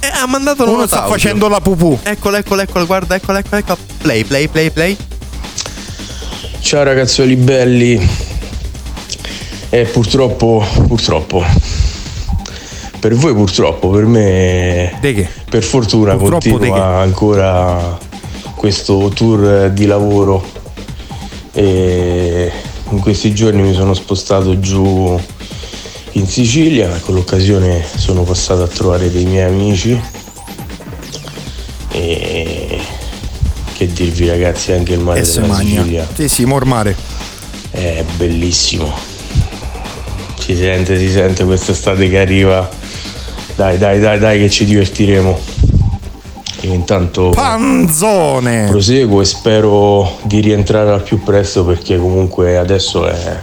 Eh, 0.00 0.08
ha 0.20 0.26
mandato 0.26 0.64
Uno 0.64 0.72
una 0.78 0.86
sta 0.86 1.02
audio. 1.02 1.12
facendo 1.12 1.48
la 1.48 1.60
pupù. 1.60 1.98
eccolo 2.02 2.36
eccolo 2.36 2.62
eccolo 2.62 2.86
guarda 2.86 3.14
eccolo 3.14 3.38
eccolo 3.38 3.56
eccolo 3.60 3.78
play 3.98 4.24
play 4.24 4.48
play 4.48 4.70
play 4.70 4.96
Ciao 6.60 6.82
ragazzoli 6.82 7.36
belli, 7.36 7.98
E 9.70 9.84
purtroppo, 9.84 10.64
purtroppo, 10.86 11.42
per 12.98 13.14
voi 13.14 13.32
purtroppo, 13.34 13.88
per 13.90 14.04
me, 14.04 14.98
per 15.50 15.64
fortuna 15.64 16.14
Purtroppo 16.14 16.48
continua 16.48 17.00
ancora 17.00 17.98
questo 18.54 19.10
tour 19.12 19.70
di 19.70 19.84
lavoro 19.84 20.42
e 21.52 22.52
in 22.90 23.00
questi 23.00 23.34
giorni 23.34 23.60
mi 23.60 23.74
sono 23.74 23.92
spostato 23.92 24.60
giù 24.60 25.20
in 26.12 26.26
Sicilia, 26.26 26.88
con 27.00 27.16
l'occasione 27.16 27.84
sono 27.96 28.22
passato 28.22 28.62
a 28.62 28.68
trovare 28.68 29.10
dei 29.10 29.24
miei 29.24 29.48
amici 29.48 30.00
e 31.92 32.80
che 33.72 33.86
dirvi 33.92 34.28
ragazzi 34.28 34.70
anche 34.72 34.92
il 34.92 35.00
mare 35.00 35.22
della 35.22 35.46
magna. 35.46 35.82
Sicilia 35.82 36.08
Sì, 36.14 36.28
sì, 36.28 36.44
mormare. 36.44 36.94
è 37.70 38.04
bellissimo. 38.16 38.92
Si 40.38 40.54
sente, 40.56 40.96
si 40.98 41.10
sente 41.10 41.44
quest'estate 41.44 42.08
che 42.08 42.18
arriva. 42.20 42.79
Dai, 43.60 43.76
dai, 43.76 44.00
dai, 44.00 44.18
dai, 44.18 44.38
che 44.38 44.48
ci 44.48 44.64
divertiremo. 44.64 45.38
Io 46.62 46.72
intanto 46.72 47.28
Panzone! 47.28 48.68
proseguo 48.70 49.20
e 49.20 49.26
spero 49.26 50.16
di 50.22 50.40
rientrare 50.40 50.90
al 50.90 51.02
più 51.02 51.22
presto 51.22 51.62
perché 51.66 51.98
comunque 51.98 52.56
adesso 52.56 53.06
è, 53.06 53.38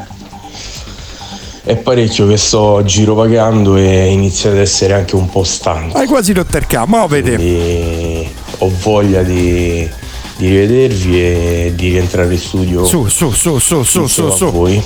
è 1.65 1.75
parecchio 1.75 2.25
che 2.25 2.36
sto 2.36 2.82
girovagando 2.84 3.75
e 3.75 4.08
inizio 4.08 4.49
ad 4.49 4.58
essere 4.58 4.93
anche 4.93 5.15
un 5.15 5.30
po' 5.30 5.43
stanco. 5.43 5.95
Hai 5.95 6.08
quasi 6.08 6.34
capo, 6.34 6.88
ma 6.88 7.06
vedi. 7.06 7.36
Quindi 7.36 8.27
ho 8.58 8.71
voglia 8.82 9.21
di, 9.21 9.88
di 10.38 10.49
rivedervi 10.49 11.21
e 11.21 11.73
di 11.75 11.89
rientrare 11.89 12.34
in 12.34 12.39
studio. 12.39 12.86
Su, 12.86 13.08
su, 13.08 13.30
su, 13.30 13.60
su, 13.60 13.84
su, 13.84 14.08
su, 14.08 14.32
su. 14.32 14.49
voi. 14.49 14.82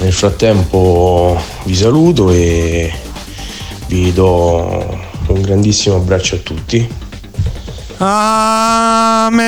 Nel 0.00 0.12
frattempo 0.12 1.40
vi 1.62 1.76
saluto 1.76 2.32
e 2.32 3.04
vi 3.86 4.12
do 4.12 4.98
un 5.28 5.40
grandissimo 5.40 5.96
abbraccio 5.96 6.36
a 6.36 6.38
tutti. 6.38 6.88
Amen. 7.98 9.46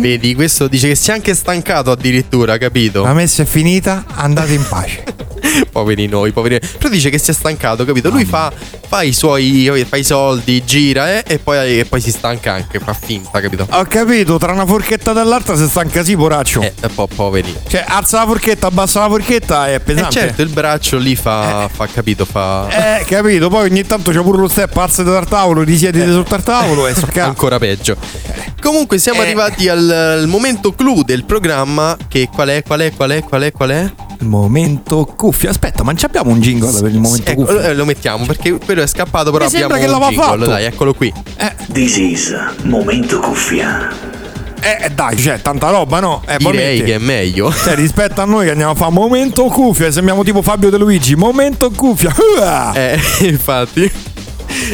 Vedi, 0.00 0.34
questo 0.34 0.68
dice 0.68 0.88
che 0.88 0.94
si 0.94 1.10
è 1.10 1.14
anche 1.14 1.34
stancato 1.34 1.90
addirittura, 1.90 2.58
capito? 2.58 3.02
La 3.04 3.14
messa 3.14 3.42
è 3.42 3.46
finita, 3.46 4.04
andate 4.14 4.52
in 4.54 4.64
pace. 4.68 5.04
poveri 5.70 6.06
noi, 6.06 6.32
poveri. 6.32 6.58
Però 6.58 6.88
dice 6.88 7.10
che 7.10 7.18
si 7.18 7.30
è 7.30 7.34
stancato, 7.34 7.84
capito? 7.84 8.10
Lui 8.10 8.24
fa, 8.24 8.52
fa 8.88 9.02
i 9.02 9.12
suoi 9.12 9.70
fa 9.88 9.96
i 9.96 10.04
soldi, 10.04 10.64
gira 10.64 11.16
eh, 11.18 11.24
e, 11.26 11.38
poi, 11.38 11.78
e 11.80 11.84
poi 11.84 12.00
si 12.00 12.10
stanca 12.10 12.52
anche, 12.52 12.78
fa 12.78 12.92
finta, 12.94 13.40
capito? 13.40 13.66
Ho 13.70 13.84
capito, 13.84 14.38
tra 14.38 14.52
una 14.52 14.66
forchetta 14.66 15.12
dall'altra 15.12 15.56
si 15.56 15.66
stanca 15.68 16.02
sì, 16.04 16.16
poraccio. 16.16 16.60
Eh, 16.62 16.72
un 16.82 16.94
po' 16.94 17.06
poveri. 17.06 17.54
Cioè, 17.68 17.84
alza 17.86 18.18
la 18.20 18.26
forchetta, 18.26 18.66
abbassa 18.68 19.00
la 19.00 19.08
forchetta, 19.08 19.68
è 19.68 19.74
E 19.74 19.80
pesante. 19.80 20.10
certo, 20.12 20.42
il 20.42 20.48
braccio 20.48 20.98
lì 20.98 21.14
fa, 21.16 21.68
fa 21.72 21.86
capito, 21.86 22.24
fa 22.24 22.98
Eh, 23.00 23.04
capito, 23.04 23.48
poi 23.48 23.68
ogni 23.70 23.84
tanto 23.86 24.10
c'è 24.10 24.20
pure 24.22 24.38
lo 24.38 24.48
step, 24.48 24.76
alzate 24.76 25.10
dal 25.10 25.26
tavolo, 25.28 25.62
risiedete 25.62 26.10
sotto 26.10 26.34
al 26.34 26.42
tavolo 26.42 26.86
e 26.86 26.94
scappa. 26.96 27.24
ancora 27.24 27.58
peggio. 27.58 27.96
Comunque 28.66 28.98
siamo 28.98 29.20
Eh. 29.20 29.26
arrivati 29.26 29.68
al, 29.68 29.88
al 29.88 30.26
momento 30.26 30.74
clou 30.74 31.02
del 31.04 31.24
programma 31.24 31.96
che 32.08 32.28
qual 32.34 32.48
è, 32.48 32.64
qual 32.64 32.80
è, 32.80 32.92
qual 32.92 33.10
è, 33.10 33.22
qual 33.22 33.42
è, 33.42 33.52
qual 33.52 33.70
è? 33.70 33.92
Il 34.18 34.26
momento 34.26 35.04
cuffia. 35.16 35.50
Aspetta, 35.50 35.84
ma 35.84 35.90
non 35.90 35.98
ci 36.00 36.04
abbiamo 36.04 36.30
un 36.32 36.40
jingle 36.40 36.72
per 36.80 36.90
il 36.90 36.98
momento 36.98 37.30
Ecco, 37.30 37.42
cuffia? 37.44 37.62
eh, 37.68 37.74
lo 37.74 37.84
mettiamo 37.84 38.26
perché 38.26 38.58
quello 38.58 38.82
è 38.82 38.86
scappato, 38.88 39.30
però 39.30 39.44
Mi 39.44 39.50
sembra 39.50 39.76
abbiamo 39.76 39.98
che 39.98 40.04
un 40.04 40.10
jingle, 40.10 40.26
fatto. 40.38 40.50
dai, 40.50 40.64
eccolo 40.64 40.94
qui. 40.94 41.12
This 41.72 41.96
is 41.96 42.34
Momento 42.64 43.20
Cuffia. 43.20 43.88
Eh, 44.60 44.90
dai, 44.90 45.14
c'è 45.14 45.40
tanta 45.40 45.70
roba, 45.70 46.00
no? 46.00 46.22
Eh, 46.26 46.38
Direi 46.38 46.82
che 46.82 46.94
è 46.94 46.98
meglio. 46.98 47.52
Cioè, 47.52 47.76
rispetto 47.76 48.20
a 48.20 48.24
noi 48.24 48.46
che 48.46 48.50
andiamo 48.50 48.72
a 48.72 48.74
fare 48.74 48.90
momento 48.90 49.44
cuffia, 49.44 49.92
sembriamo 49.92 50.24
tipo 50.24 50.42
Fabio 50.42 50.70
De 50.70 50.76
Luigi, 50.78 51.14
momento 51.14 51.70
cuffia. 51.70 52.12
Uah! 52.36 52.72
Eh, 52.74 52.98
infatti. 53.28 53.88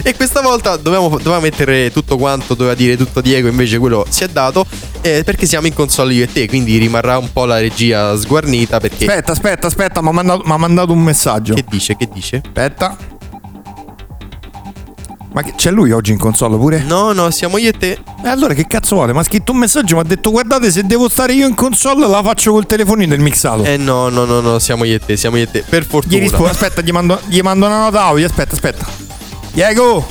E 0.02 0.14
questa 0.14 0.40
volta 0.40 0.76
dovevamo, 0.76 1.08
doveva 1.18 1.40
mettere 1.40 1.90
tutto 1.92 2.16
quanto, 2.16 2.54
doveva 2.54 2.74
dire 2.74 2.96
tutto 2.96 3.20
Diego, 3.20 3.48
invece 3.48 3.78
quello 3.78 4.06
si 4.08 4.24
è 4.24 4.28
dato. 4.28 4.64
eh, 5.00 5.22
perché 5.24 5.46
siamo 5.46 5.66
in 5.66 5.74
console 5.74 6.14
io 6.14 6.24
e 6.24 6.32
te, 6.32 6.46
quindi 6.48 6.76
rimarrà 6.78 7.18
un 7.18 7.32
po' 7.32 7.44
la 7.44 7.58
regia 7.58 8.16
sguarnita 8.16 8.78
perché. 8.80 9.06
Aspetta, 9.06 9.32
aspetta, 9.32 9.66
aspetta, 9.66 10.02
mi 10.02 10.08
ha 10.08 10.12
mandato, 10.12 10.42
mandato 10.44 10.92
un 10.92 11.00
messaggio. 11.02 11.54
Che 11.54 11.64
dice? 11.68 11.96
Che 11.96 12.08
dice? 12.12 12.40
Aspetta. 12.44 12.96
Ma 15.32 15.42
che- 15.42 15.54
c'è 15.56 15.70
lui 15.70 15.90
oggi 15.92 16.12
in 16.12 16.18
console 16.18 16.56
pure? 16.58 16.82
No, 16.82 17.12
no, 17.12 17.30
siamo 17.30 17.56
io 17.56 17.70
e 17.70 17.72
te. 17.72 17.98
E 18.22 18.28
allora 18.28 18.52
che 18.52 18.66
cazzo 18.66 18.96
vuole? 18.96 19.14
Mi 19.14 19.20
ha 19.20 19.22
scritto 19.22 19.52
un 19.52 19.58
messaggio, 19.58 19.94
mi 19.94 20.02
ha 20.02 20.04
detto 20.04 20.30
guardate 20.30 20.70
se 20.70 20.84
devo 20.84 21.08
stare 21.08 21.32
io 21.32 21.46
in 21.48 21.54
console 21.54 22.06
la 22.06 22.22
faccio 22.22 22.52
col 22.52 22.66
telefonino 22.66 23.08
del 23.14 23.20
mixato. 23.20 23.64
Eh 23.64 23.78
no, 23.78 24.10
no, 24.10 24.26
no, 24.26 24.40
no, 24.40 24.58
siamo 24.58 24.84
io 24.84 24.96
e 24.96 24.98
te, 25.00 25.16
siamo 25.16 25.38
io 25.38 25.44
e 25.44 25.50
te. 25.50 25.64
Per 25.66 25.86
fortuna. 25.86 26.16
Gli 26.16 26.20
rispondo, 26.20 26.48
aspetta, 26.50 26.82
gli 26.82 26.90
mando, 26.90 27.18
gli 27.28 27.40
mando 27.40 27.64
una 27.64 27.80
nota 27.80 28.02
audio, 28.04 28.26
aspetta, 28.26 28.52
aspetta. 28.54 28.86
Diego, 29.52 30.06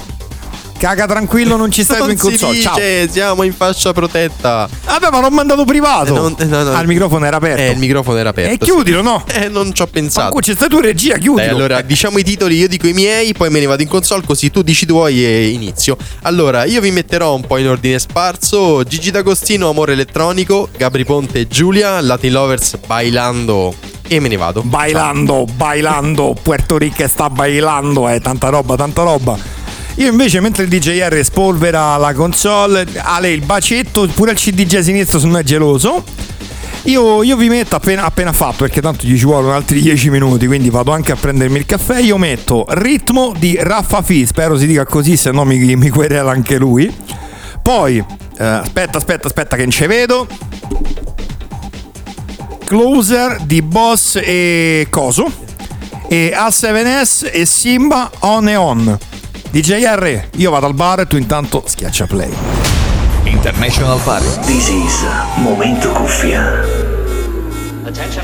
caga 0.78 1.08
tranquillo, 1.08 1.56
non 1.56 1.72
ci 1.72 1.84
stai 1.84 1.98
non 2.00 2.12
in 2.12 2.18
si 2.18 2.24
console. 2.24 2.60
Ciao. 2.60 2.78
siamo 3.10 3.42
in 3.42 3.54
fascia 3.54 3.92
protetta. 3.92 4.70
Vabbè, 4.86 5.10
ma 5.10 5.20
l'ho 5.20 5.32
mandato 5.32 5.66
privato. 5.66 6.16
Eh, 6.16 6.20
non- 6.20 6.36
eh, 6.38 6.46
no, 6.46 6.64
no. 6.64 6.72
Ah, 6.74 6.82
il 6.82 6.88
microfono 6.88 7.26
era 7.26 7.38
aperto. 7.38 7.62
Eh, 7.62 7.72
il 7.72 7.78
microfono 7.80 8.18
era 8.18 8.30
aperto. 8.30 8.54
E 8.54 8.58
chiudilo, 8.58 9.02
no? 9.02 9.24
Eh, 9.34 9.50
non 9.50 9.74
ci 9.74 9.82
ho 9.82 9.88
pensato. 9.88 10.26
Manco 10.26 10.40
c'è 10.42 10.54
stai 10.54 10.70
tu 10.70 10.80
regia, 10.80 11.14
chiudilo. 11.16 11.38
Dai, 11.38 11.50
allora 11.50 11.82
diciamo 11.82 12.20
i 12.20 12.24
titoli, 12.24 12.56
io 12.58 12.68
dico 12.68 12.88
i 12.88 12.94
miei, 12.94 13.34
poi 13.34 13.50
me 13.50 13.60
ne 13.60 13.66
vado 13.66 13.82
in 13.82 13.88
console 13.88 14.22
così 14.24 14.52
tu 14.52 14.62
dici 14.62 14.84
i 14.84 14.88
tuoi 14.88 15.26
e 15.26 15.48
inizio. 15.50 15.98
Allora, 16.22 16.66
io 16.66 16.80
vi 16.82 16.92
metterò 16.92 17.34
un 17.34 17.42
po' 17.46 17.58
in 17.58 17.68
ordine 17.68 17.98
sparso. 17.98 18.84
Gigi 18.84 19.10
D'Agostino, 19.10 19.70
Amore 19.70 19.94
Elettronico, 19.94 20.70
Gabri 20.78 21.04
Ponte 21.04 21.40
e 21.40 21.48
Giulia, 21.48 22.00
Latin 22.00 22.32
Lovers, 22.32 22.78
Bailando 22.86 23.74
e 24.12 24.20
me 24.20 24.28
ne 24.28 24.36
vado. 24.36 24.62
Bailando, 24.62 25.46
bailando, 25.56 26.36
Puerto 26.44 26.78
Rico 26.78 27.08
sta 27.08 27.30
bailando, 27.30 28.10
eh, 28.10 28.20
tanta 28.20 28.50
roba, 28.50 28.76
tanta 28.76 29.04
roba. 29.04 29.38
Io 29.96 30.10
invece 30.10 30.42
mentre 30.42 30.64
il 30.64 30.70
DJR 30.70 31.24
spolvera 31.24 31.96
la 31.96 32.14
console, 32.14 32.86
Ale 32.98 33.32
il 33.32 33.46
bacetto, 33.46 34.06
pure 34.14 34.32
il 34.32 34.38
CDJ 34.38 34.76
a 34.76 34.84
sinistra 34.84 35.18
se 35.18 35.28
non 35.28 35.38
è 35.38 35.44
geloso. 35.44 36.04
Io, 36.84 37.24
io 37.24 37.38
vi 37.38 37.48
metto 37.48 37.78
appena, 37.78 38.04
appena 38.04 38.34
fatto 38.34 38.66
perché 38.66 38.82
tanto 38.82 39.08
gli 39.08 39.18
ci 39.18 39.24
vogliono 39.24 39.54
altri 39.54 39.80
10 39.80 40.10
minuti, 40.10 40.46
quindi 40.46 40.70
vado 40.70 40.92
anche 40.92 41.14
a 41.14 41.16
prendermi 41.16 41.60
il 41.60 41.66
caffè. 41.66 42.02
Io 42.02 42.18
metto 42.18 42.66
ritmo 42.68 43.34
di 43.38 43.58
Raffa 43.62 44.02
Fi, 44.02 44.26
spero 44.26 44.58
si 44.58 44.68
dica 44.68 44.84
così, 44.84 45.16
se 45.16 45.32
no 45.32 45.46
mi, 45.46 45.76
mi 45.78 45.90
querela 45.90 46.32
anche 46.32 46.58
lui. 46.58 46.94
Poi, 47.62 48.04
eh, 48.38 48.44
aspetta, 48.44 48.98
aspetta, 48.98 49.28
aspetta 49.28 49.56
che 49.56 49.62
non 49.62 49.72
ci 49.72 49.86
vedo. 49.86 50.28
Closer 52.72 53.42
di 53.42 53.62
Boss 53.62 54.16
e 54.16 54.88
Coso 54.90 55.30
e 56.08 56.34
A7S 56.34 57.30
e 57.30 57.46
Simba 57.46 58.10
On 58.20 58.48
e 58.48 58.56
On. 58.56 58.98
DJR, 59.50 60.30
io 60.38 60.52
vado 60.52 60.68
al 60.68 60.74
bar 60.74 61.02
e 61.02 61.06
tu 61.06 61.18
intanto 61.18 61.64
schiaccia 61.66 62.06
play. 62.06 62.32
International 63.26 64.00
Party. 64.06 64.46
This 64.46 64.70
is 64.70 65.04
Momento 65.36 65.90
Cuffia. 65.92 66.64
Attention 67.84 68.24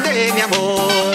de 0.00 0.32
mi 0.32 0.40
amor. 0.40 1.14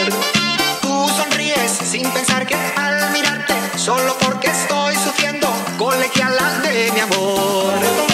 Tú 0.81 1.09
sonríes 1.17 1.71
sin 1.71 2.09
pensar 2.11 2.45
que 2.45 2.55
al 2.55 3.11
mirarte, 3.11 3.53
solo 3.75 4.15
porque 4.19 4.47
estoy 4.47 4.95
sufriendo, 4.95 5.47
colegiala 5.77 6.59
de 6.59 6.91
mi 6.93 6.99
amor. 6.99 8.06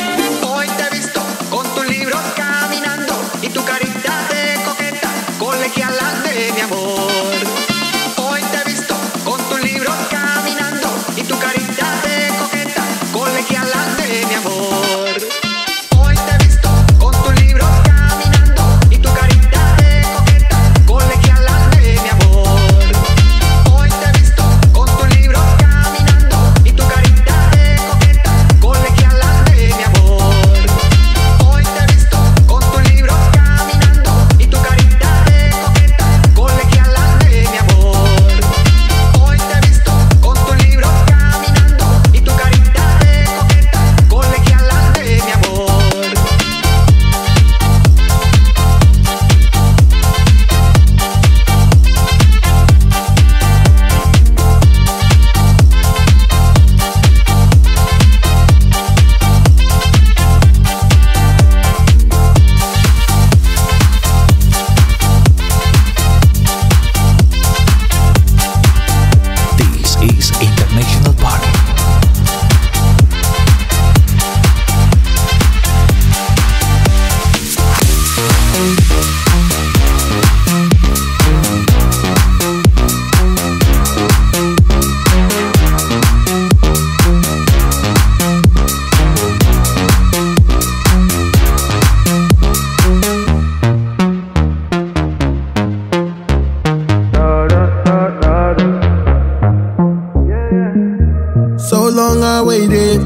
Long 102.14 102.24
I 102.24 102.42
waited, 102.42 103.02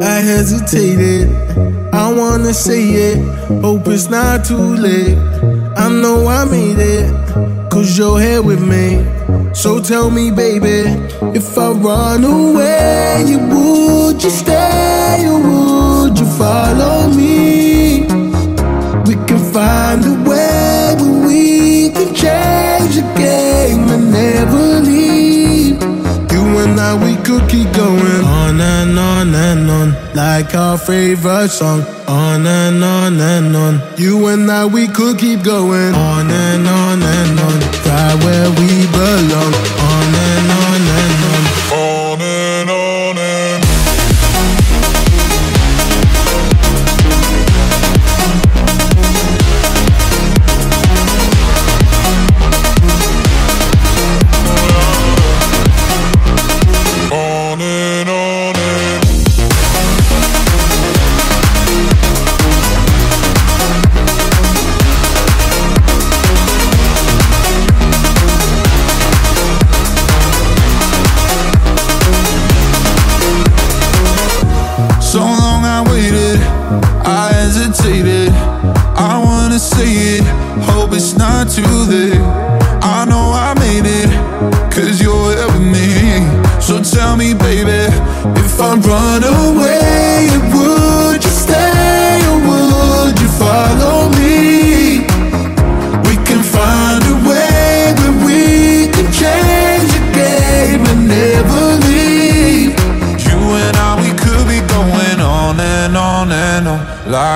I 0.00 0.20
hesitated. 0.20 1.28
I 1.92 2.12
wanna 2.12 2.54
say 2.54 2.82
it, 2.82 3.18
hope 3.62 3.86
it's 3.88 4.08
not 4.08 4.44
too 4.44 4.56
late. 4.56 5.18
I 5.76 5.88
know 5.88 6.26
I 6.26 6.44
made 6.44 6.78
it, 6.78 7.70
cause 7.70 7.96
you're 7.96 8.20
here 8.20 8.42
with 8.42 8.62
me. 8.62 9.04
So 9.54 9.80
tell 9.80 10.10
me, 10.10 10.30
baby, 10.30 10.90
if 11.34 11.58
I 11.58 11.70
run 11.70 12.24
away, 12.24 13.24
you 13.26 13.38
would 13.38 14.22
you 14.22 14.30
stay 14.30 15.26
or 15.26 15.38
would 15.40 16.18
you 16.18 16.26
follow 16.26 17.08
me? 17.08 18.02
We 19.06 19.14
can 19.26 19.52
find 19.52 20.04
a 20.04 20.27
way 20.27 20.27
could 27.28 27.46
keep 27.50 27.70
going 27.74 28.24
on 28.24 28.58
and 28.58 28.98
on 28.98 29.34
and 29.34 29.70
on, 29.70 29.88
like 30.14 30.54
our 30.54 30.78
favorite 30.78 31.50
song. 31.50 31.82
On 32.08 32.46
and 32.46 32.82
on 32.82 33.20
and 33.20 33.54
on. 33.54 33.82
You 33.98 34.28
and 34.28 34.50
I, 34.50 34.64
we 34.64 34.88
could 34.88 35.18
keep 35.18 35.42
going 35.42 35.94
on 35.94 36.30
and 36.30 36.66
on 36.66 37.02
and 37.02 37.38
on, 37.46 37.58
right 37.86 38.16
where 38.24 38.48
we 38.58 38.86
belong. 38.96 39.52
On 39.92 40.08
and 40.14 40.22
on 40.22 40.27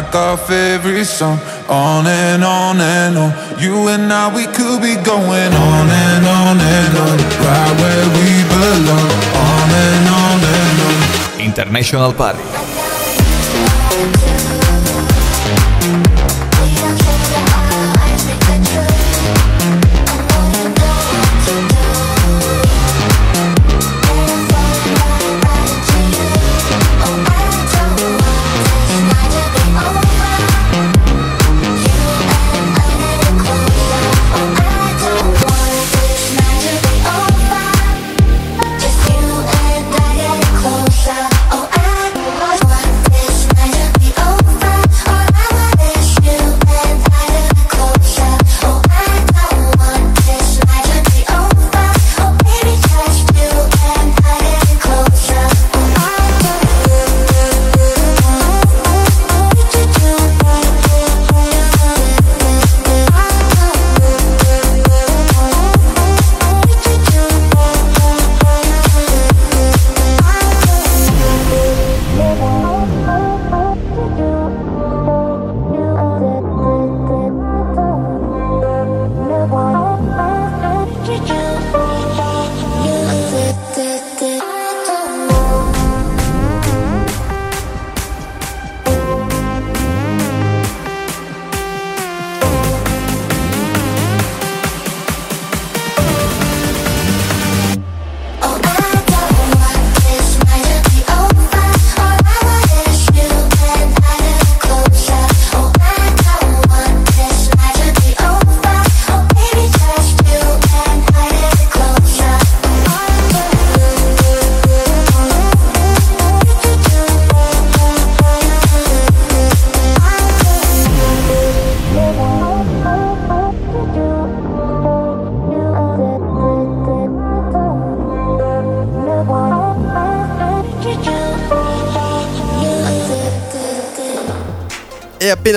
like 0.03 0.15
our 0.15 0.37
favorite 0.37 1.05
song. 1.05 1.39
On 1.69 2.07
and 2.07 2.45
on 2.45 2.81
and 2.81 3.17
on. 3.17 3.33
You 3.61 3.89
and 3.89 4.13
I, 4.13 4.35
we 4.35 4.45
could 4.47 4.81
be 4.83 4.95
going 5.03 5.53
on 5.53 5.87
and 5.89 6.27
on 6.27 6.59
and 6.61 6.95
on, 6.99 7.19
right 7.45 7.75
where 7.81 8.07
we 8.17 8.29
belong. 8.51 9.13
On 9.51 9.69
and 9.87 10.07
on 10.21 10.41
and 10.59 10.79
on. 10.87 11.41
International 11.41 12.13
Party. 12.13 12.72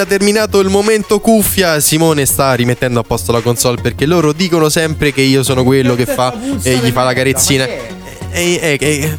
Appena 0.06 0.08
terminato 0.08 0.60
il 0.60 0.70
momento 0.70 1.20
cuffia. 1.20 1.80
Simone 1.80 2.26
sta 2.26 2.54
rimettendo 2.54 3.00
a 3.00 3.04
posto 3.04 3.32
la 3.32 3.42
console 3.42 3.82
perché 3.82 4.06
loro 4.06 4.32
dicono 4.32 4.70
sempre 4.70 5.12
che 5.12 5.22
io 5.22 5.44
sono 5.44 5.64
quello 5.64 5.96
che 5.96 6.06
fa 6.06 6.34
e 6.62 6.78
gli 6.78 6.92
fa 6.92 7.04
la 7.04 7.14
carezzina. 7.14 7.66
Eh, 7.66 7.94
eh, 8.32 8.78
eh, 8.80 8.80
eh, 8.80 9.18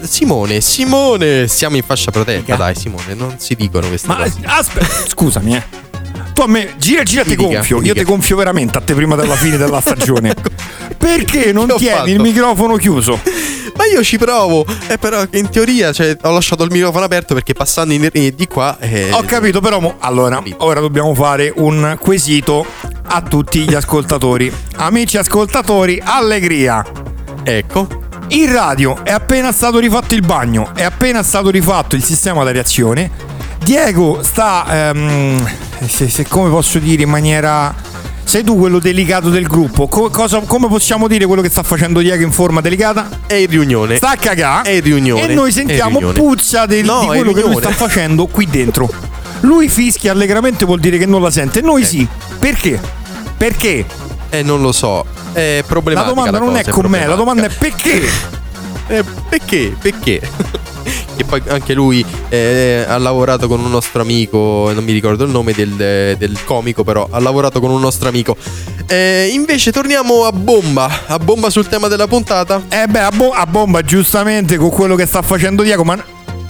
Simone, 0.00 0.60
Simone, 0.60 1.48
siamo 1.48 1.76
in 1.76 1.82
fascia 1.82 2.10
protetta, 2.10 2.54
dai 2.56 2.74
Simone, 2.74 3.14
non 3.14 3.36
si 3.38 3.54
dicono 3.54 3.88
queste 3.88 4.08
Ma 4.08 4.16
cose. 4.16 4.40
aspetta, 4.44 4.86
scusami, 5.06 5.56
eh. 5.56 5.62
Tu 6.34 6.42
a 6.42 6.46
me 6.46 6.74
gira 6.76 7.02
gira 7.02 7.24
ti 7.24 7.34
gonfio, 7.34 7.82
io 7.82 7.94
ti 7.94 8.04
gonfio 8.04 8.36
veramente 8.36 8.76
a 8.76 8.80
te 8.80 8.94
prima 8.94 9.16
della 9.16 9.34
fine 9.34 9.56
della 9.56 9.80
stagione. 9.82 10.34
Perché 10.96 11.52
non 11.52 11.66
tieni 11.76 11.96
fatto? 11.96 12.08
il 12.10 12.20
microfono 12.20 12.76
chiuso? 12.76 13.18
Io 13.92 14.02
ci 14.02 14.18
provo, 14.18 14.64
eh, 14.88 14.98
però 14.98 15.24
in 15.32 15.48
teoria 15.50 15.92
cioè, 15.92 16.16
ho 16.22 16.30
lasciato 16.30 16.62
il 16.62 16.70
microfono 16.70 17.04
aperto 17.04 17.34
perché 17.34 17.52
passando 17.54 17.94
in- 17.94 18.08
eh, 18.12 18.34
di 18.34 18.46
qua... 18.46 18.76
eh, 18.78 19.10
Ho 19.12 19.22
capito, 19.22 19.60
però 19.60 19.80
mo- 19.80 19.96
allora, 19.98 20.42
ora 20.58 20.80
dobbiamo 20.80 21.14
fare 21.14 21.52
un 21.56 21.96
quesito 22.00 22.64
a 23.10 23.22
tutti 23.22 23.60
gli 23.68 23.74
ascoltatori. 23.74 24.52
Amici 24.76 25.16
ascoltatori, 25.16 26.00
allegria. 26.04 26.84
Ecco. 27.42 27.86
In 28.28 28.52
radio 28.52 29.02
è 29.04 29.10
appena 29.10 29.52
stato 29.52 29.78
rifatto 29.78 30.12
il 30.14 30.20
bagno, 30.20 30.72
è 30.74 30.82
appena 30.82 31.22
stato 31.22 31.48
rifatto 31.48 31.96
il 31.96 32.04
sistema 32.04 32.44
d'areazione. 32.44 33.10
Diego 33.64 34.22
sta, 34.22 34.66
ehm, 34.90 35.48
se, 35.86 36.08
se- 36.10 36.26
come 36.28 36.50
posso 36.50 36.78
dire 36.78 37.02
in 37.04 37.08
maniera... 37.08 37.74
Sei 38.28 38.44
tu 38.44 38.58
quello 38.58 38.78
delicato 38.78 39.30
del 39.30 39.46
gruppo. 39.46 39.88
Co- 39.88 40.10
cosa- 40.10 40.40
come 40.40 40.68
possiamo 40.68 41.08
dire 41.08 41.24
quello 41.24 41.40
che 41.40 41.48
sta 41.48 41.62
facendo 41.62 42.00
Diego 42.00 42.22
in 42.22 42.30
forma 42.30 42.60
delicata? 42.60 43.08
È 43.26 43.32
in 43.32 43.46
riunione. 43.48 43.96
Sta 43.96 44.10
a 44.10 44.16
cagà. 44.16 44.60
È 44.60 44.68
in 44.68 44.82
riunione. 44.82 45.28
E 45.28 45.34
noi 45.34 45.50
sentiamo 45.50 45.98
puzza 46.12 46.66
del- 46.66 46.84
No, 46.84 47.00
di 47.00 47.06
quello 47.06 47.32
che 47.32 47.40
lui 47.40 47.56
sta 47.56 47.70
facendo 47.70 48.26
qui 48.26 48.46
dentro. 48.46 48.90
Lui 49.40 49.70
fischia 49.70 50.12
allegramente 50.12 50.66
vuol 50.66 50.78
dire 50.78 50.98
che 50.98 51.06
non 51.06 51.22
la 51.22 51.30
sente. 51.30 51.62
Noi 51.62 51.84
sì. 51.86 52.06
Perché? 52.38 52.78
Perché? 53.34 53.86
Eh, 54.28 54.42
non 54.42 54.60
lo 54.60 54.72
so. 54.72 55.06
È 55.32 55.56
La 55.60 55.64
problematica. 55.66 56.14
domanda 56.14 56.38
non 56.38 56.48
cosa, 56.48 56.60
è 56.60 56.68
con 56.68 56.84
me, 56.90 57.06
la 57.06 57.14
domanda 57.14 57.46
è 57.46 57.50
perché? 57.50 58.36
Eh, 58.90 59.04
perché? 59.28 59.74
Perché? 59.80 60.20
che 61.18 61.24
poi 61.24 61.42
anche 61.48 61.74
lui 61.74 62.04
eh, 62.28 62.84
ha 62.86 62.96
lavorato 62.96 63.48
con 63.48 63.58
un 63.58 63.70
nostro 63.70 64.00
amico, 64.00 64.70
non 64.72 64.84
mi 64.84 64.92
ricordo 64.92 65.24
il 65.24 65.30
nome 65.30 65.52
del, 65.52 66.16
del 66.16 66.38
comico, 66.44 66.84
però 66.84 67.08
ha 67.10 67.18
lavorato 67.18 67.58
con 67.58 67.70
un 67.70 67.80
nostro 67.80 68.08
amico. 68.08 68.36
Eh, 68.86 69.28
invece 69.32 69.72
torniamo 69.72 70.24
a 70.24 70.32
bomba, 70.32 71.06
a 71.08 71.18
bomba 71.18 71.50
sul 71.50 71.66
tema 71.66 71.88
della 71.88 72.06
puntata. 72.06 72.62
Eh 72.68 72.86
beh, 72.86 73.00
a, 73.00 73.10
bo- 73.10 73.32
a 73.32 73.46
bomba 73.46 73.82
giustamente 73.82 74.56
con 74.56 74.70
quello 74.70 74.94
che 74.94 75.06
sta 75.06 75.20
facendo 75.20 75.64
Diego, 75.64 75.82
ma 75.82 76.02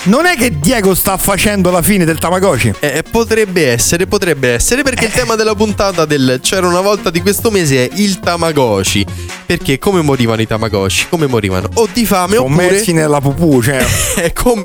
non 0.05 0.27
è 0.27 0.37
che 0.37 0.59
Diego 0.59 0.95
sta 0.95 1.17
facendo 1.17 1.71
la 1.71 1.83
fine 1.83 2.05
del 2.05 2.19
Tamagotchi? 2.19 2.73
Eh, 2.81 3.03
potrebbe 3.11 3.69
essere, 3.71 4.07
potrebbe 4.07 4.53
essere, 4.53 4.83
perché 4.83 5.07
il 5.07 5.13
tema 5.13 5.35
della 5.35 5.55
puntata 5.55 6.05
del 6.05 6.39
C'era 6.43 6.67
una 6.67 6.81
volta 6.81 7.11
di 7.11 7.21
questo 7.21 7.51
mese 7.51 7.89
è 7.89 7.95
il 7.97 8.21
Tamagotchi. 8.21 9.05
Perché 9.45 9.79
come 9.79 10.01
morivano 10.03 10.41
i 10.43 10.47
Tamagotchi? 10.47 11.07
Come 11.09 11.27
morivano? 11.27 11.69
O 11.75 11.89
di 11.93 12.05
fame 12.07 12.37
Sommersi 12.37 12.91
oppure... 12.91 12.93
nella 12.93 13.21
pupù, 13.21 13.63
cioè 13.63 13.85
Eh, 14.19 14.33
com- 14.33 14.65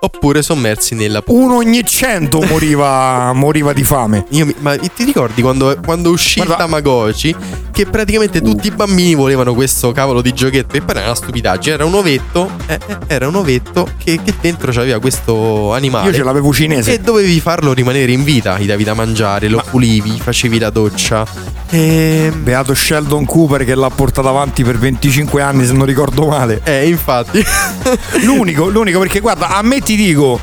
oppure 0.00 0.42
sommersi 0.42 0.94
nella 0.94 1.20
pu- 1.22 1.34
uno 1.34 1.56
ogni 1.56 1.84
cento 1.84 2.40
moriva, 2.42 3.32
moriva 3.34 3.72
di 3.72 3.82
fame. 3.84 4.24
Io 4.30 4.46
mi- 4.46 4.54
ma 4.58 4.76
ti 4.76 5.04
ricordi 5.04 5.42
quando, 5.42 5.76
quando 5.84 6.10
uscì 6.10 6.36
Guarda- 6.40 6.54
il 6.54 6.60
Tamagotchi? 6.60 7.34
Che 7.72 7.86
praticamente 7.86 8.40
tutti 8.42 8.66
i 8.68 8.70
bambini 8.70 9.14
volevano 9.14 9.54
questo 9.54 9.92
cavolo 9.92 10.20
di 10.22 10.32
giochetto. 10.34 10.76
E 10.76 10.80
poi 10.82 10.96
era 10.96 11.04
una 11.06 11.14
stupidaggine. 11.14 11.74
Era 11.74 11.84
un 11.84 11.94
ovetto. 11.94 12.50
eh, 12.66 12.78
eh, 12.86 12.96
era 13.06 13.26
un 13.28 13.34
ovetto 13.36 13.88
che, 14.02 14.20
che 14.22 14.34
dentro 14.40 14.59
c'aveva 14.68 14.98
questo 15.00 15.72
animale. 15.72 16.08
Io 16.08 16.14
ce 16.14 16.22
l'avevo 16.22 16.52
cinese. 16.52 16.94
E 16.94 16.98
dovevi 17.00 17.40
farlo 17.40 17.72
rimanere 17.72 18.12
in 18.12 18.24
vita. 18.24 18.58
Gli 18.58 18.66
davi 18.66 18.84
da 18.84 18.94
mangiare, 18.94 19.48
lo 19.48 19.62
pulivi, 19.68 20.10
gli 20.10 20.20
facevi 20.20 20.58
la 20.58 20.70
doccia. 20.70 21.26
E. 21.70 22.32
Beato 22.36 22.74
Sheldon 22.74 23.24
Cooper 23.24 23.64
che 23.64 23.74
l'ha 23.74 23.90
portato 23.90 24.28
avanti 24.28 24.64
per 24.64 24.78
25 24.78 25.42
anni, 25.42 25.64
se 25.66 25.72
non 25.72 25.86
ricordo 25.86 26.26
male. 26.26 26.60
Eh, 26.64 26.88
infatti. 26.88 27.44
L'unico, 28.24 28.68
l'unico 28.68 28.98
perché 28.98 29.20
guarda, 29.20 29.56
a 29.56 29.62
me 29.62 29.80
ti 29.80 29.96
dico, 29.96 30.38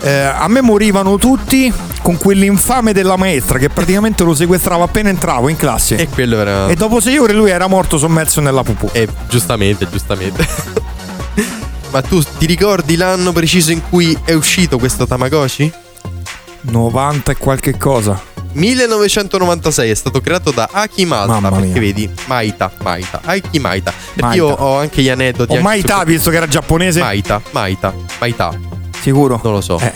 eh, 0.00 0.10
a 0.10 0.48
me 0.48 0.60
morivano 0.60 1.16
tutti 1.16 1.72
con 2.02 2.16
quell'infame 2.16 2.92
della 2.92 3.16
maestra 3.16 3.58
che 3.58 3.68
praticamente 3.68 4.24
lo 4.24 4.34
sequestrava 4.34 4.84
appena 4.84 5.08
entravo 5.08 5.48
in 5.48 5.56
classe. 5.56 5.96
e 5.96 6.08
quello 6.08 6.38
era. 6.38 6.68
E 6.68 6.74
dopo 6.74 7.00
sei 7.00 7.18
ore 7.18 7.32
lui 7.32 7.50
era 7.50 7.66
morto 7.66 7.98
sommerso 7.98 8.40
nella 8.40 8.62
pupù. 8.62 8.88
Eh, 8.92 9.08
giustamente, 9.28 9.88
giustamente. 9.88 11.70
Ma 11.92 12.00
tu 12.02 12.22
ti 12.22 12.46
ricordi 12.46 12.96
l'anno 12.96 13.32
preciso 13.32 13.70
in 13.70 13.82
cui 13.88 14.16
è 14.24 14.32
uscito 14.32 14.78
questo 14.78 15.06
Tamagotchi? 15.06 15.70
90 16.62 17.32
e 17.32 17.36
qualche 17.36 17.76
cosa. 17.76 18.20
1996 18.54 19.90
è 19.90 19.94
stato 19.94 20.20
creato 20.20 20.50
da 20.50 20.68
Aki 20.70 21.06
Maita 21.06 21.26
Mamma 21.26 21.50
perché 21.50 21.66
mia. 21.72 21.80
vedi 21.80 22.10
Maita 22.26 22.70
Maita 22.82 23.20
Aki 23.24 23.58
Maita 23.58 23.90
perché 23.92 24.20
Maita. 24.20 24.36
io 24.36 24.46
ho 24.48 24.76
anche 24.78 25.00
gli 25.00 25.08
aneddoti 25.08 25.52
Ho 25.52 25.54
anche 25.54 25.62
mai 25.66 25.80
su- 25.80 26.04
visto 26.04 26.28
che 26.30 26.36
era 26.36 26.46
giapponese? 26.46 27.00
Maita 27.00 27.40
Maita 27.52 27.94
Maita 28.20 28.54
Sicuro? 29.00 29.40
non 29.42 29.54
lo 29.54 29.60
so 29.62 29.78
Eh. 29.78 29.92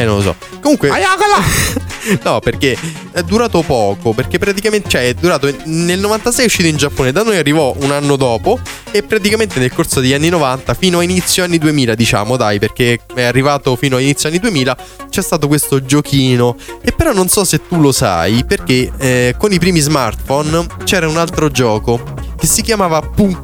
Eh 0.00 0.04
non 0.04 0.16
lo 0.16 0.22
so 0.22 0.36
comunque 0.60 0.88
Ayakala! 0.88 1.42
no 2.24 2.40
perché 2.40 2.76
è 3.12 3.22
durato 3.22 3.62
poco 3.62 4.12
perché 4.12 4.38
praticamente 4.38 4.88
cioè 4.88 5.08
è 5.08 5.14
durato 5.14 5.52
nel 5.64 5.98
96 5.98 6.42
è 6.42 6.46
uscito 6.46 6.68
in 6.68 6.76
Giappone 6.76 7.12
da 7.12 7.22
noi 7.22 7.36
arrivò 7.36 7.74
un 7.80 7.90
anno 7.90 8.16
dopo 8.16 8.58
e 8.90 9.02
praticamente 9.02 9.58
nel 9.58 9.72
corso 9.72 10.00
degli 10.00 10.14
anni 10.14 10.28
90 10.28 10.74
fino 10.74 10.98
a 10.98 11.02
inizio 11.02 11.44
anni 11.44 11.58
2000 11.58 11.94
diciamo 11.94 12.36
dai 12.36 12.58
perché 12.58 13.00
è 13.14 13.22
arrivato 13.22 13.76
fino 13.76 13.96
a 13.96 14.00
inizio 14.00 14.28
anni 14.28 14.38
2000 14.38 14.76
c'è 15.10 15.22
stato 15.22 15.46
questo 15.46 15.84
giochino 15.84 16.56
e 16.80 16.92
però 16.92 17.12
non 17.12 17.28
so 17.28 17.44
se 17.44 17.66
tu 17.66 17.80
lo 17.80 17.92
sai 17.92 18.44
perché 18.44 18.90
eh, 18.96 19.34
con 19.36 19.52
i 19.52 19.58
primi 19.58 19.80
smartphone 19.80 20.66
c'era 20.84 21.08
un 21.08 21.18
altro 21.18 21.50
gioco 21.50 22.02
che 22.38 22.46
si 22.46 22.62
chiamava 22.62 23.00
Pu 23.02 23.38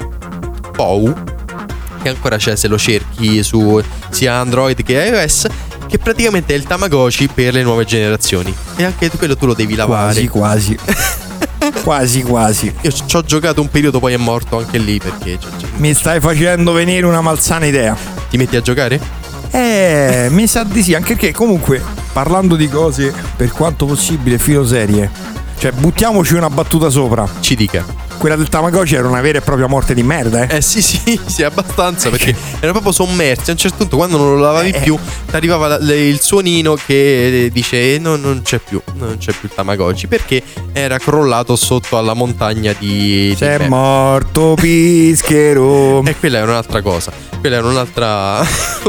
Pou 0.73 1.35
che 2.03 2.09
ancora 2.09 2.37
c'è 2.37 2.55
se 2.57 2.69
lo 2.69 2.79
cerchi 2.79 3.43
su 3.43 3.83
sia 4.11 4.35
Android 4.35 4.81
che 4.83 4.93
iOS 4.93 5.47
che 5.97 6.03
praticamente 6.03 6.53
è 6.55 6.57
il 6.57 6.65
Tamagotchi 6.65 7.29
per 7.29 7.55
le 7.55 7.63
nuove 7.63 7.85
generazioni 7.85 8.55
e 8.77 8.85
anche 8.85 9.11
quello 9.11 9.37
tu 9.37 9.47
lo 9.47 9.55
devi 9.55 9.75
lavare 9.75 10.27
Quasi, 10.27 10.77
quasi. 10.77 10.79
quasi, 11.83 12.23
quasi. 12.23 12.75
io 12.83 12.91
ci 12.93 13.17
ho 13.17 13.23
giocato 13.23 13.61
un 13.61 13.69
periodo 13.69 13.99
poi 13.99 14.13
è 14.13 14.17
morto 14.17 14.59
anche 14.59 14.79
lì 14.79 14.99
perché 14.99 15.39
Mi 15.77 15.95
stai 15.95 16.21
facendo 16.21 16.73
venire 16.73 17.07
una 17.07 17.21
malsana 17.21 17.67
idea. 17.67 17.97
ti 18.29 18.37
metti 18.37 18.57
a 18.57 18.61
giocare? 18.61 19.01
Eh, 19.51 20.27
mi 20.31 20.47
sa 20.47 20.65
di 20.65 20.83
sì, 20.83 20.95
anche 20.95 21.15
perché 21.15 21.33
comunque 21.33 21.83
parlando 22.13 22.57
di 22.57 22.69
cose 22.69 23.13
per 23.37 23.51
quanto 23.53 23.87
possibile 23.87 24.39
filo 24.39 24.67
serie, 24.67 25.11
cioè 25.59 25.73
buttiamoci 25.73 26.35
una 26.35 26.51
battuta 26.51 26.89
sopra. 26.91 27.27
ci 27.41 27.55
dica 27.57 27.85
Quella 28.19 28.37
del 28.37 28.49
Tamagotchi 28.49 28.95
era 28.95 29.07
una 29.09 29.21
vera 29.21 29.39
e 29.39 29.41
propria 29.41 29.67
morte 29.67 29.95
di 29.95 30.03
merda, 30.03 30.47
eh. 30.47 30.57
eh 30.57 30.61
sì 30.61 30.81
sì 30.83 31.19
sì 31.27 31.43
abbastanza 31.43 32.11
perché 32.11 32.35
era 32.61 32.73
proprio 32.73 32.93
sommersi 32.93 33.51
a 33.51 33.53
un 33.53 33.59
certo 33.59 33.77
punto 33.79 33.97
quando 33.97 34.17
non 34.17 34.35
lo 34.35 34.39
lavavi 34.41 34.71
Eh. 34.71 34.81
più 34.81 34.97
ti 35.29 35.35
arrivava 35.37 35.77
il 35.77 36.21
suonino 36.21 36.75
che 36.75 37.51
dice 37.53 37.95
eh, 37.95 37.99
no, 37.99 38.17
non 38.17 38.43
c'è 38.43 38.59
più 38.59 38.81
non 38.95 39.17
c'è 39.19 39.33
più 39.33 39.49
il 39.49 39.55
Tamagotchi 39.55 40.07
perché 40.07 40.43
era 40.73 40.99
crollato 40.99 41.57
sotto 41.57 41.97
alla 41.99 42.15
montagna 42.15 42.75
di, 42.79 43.29
di 43.29 43.35
C'è 43.37 43.59
me. 43.59 43.69
morto 43.69 44.55
Pischero. 44.61 46.03
e 46.05 46.17
quella 46.19 46.39
era 46.39 46.51
un'altra 46.51 46.81
cosa 46.83 47.13
quella 47.41 47.57
era 47.57 47.67
un'altra 47.67 48.45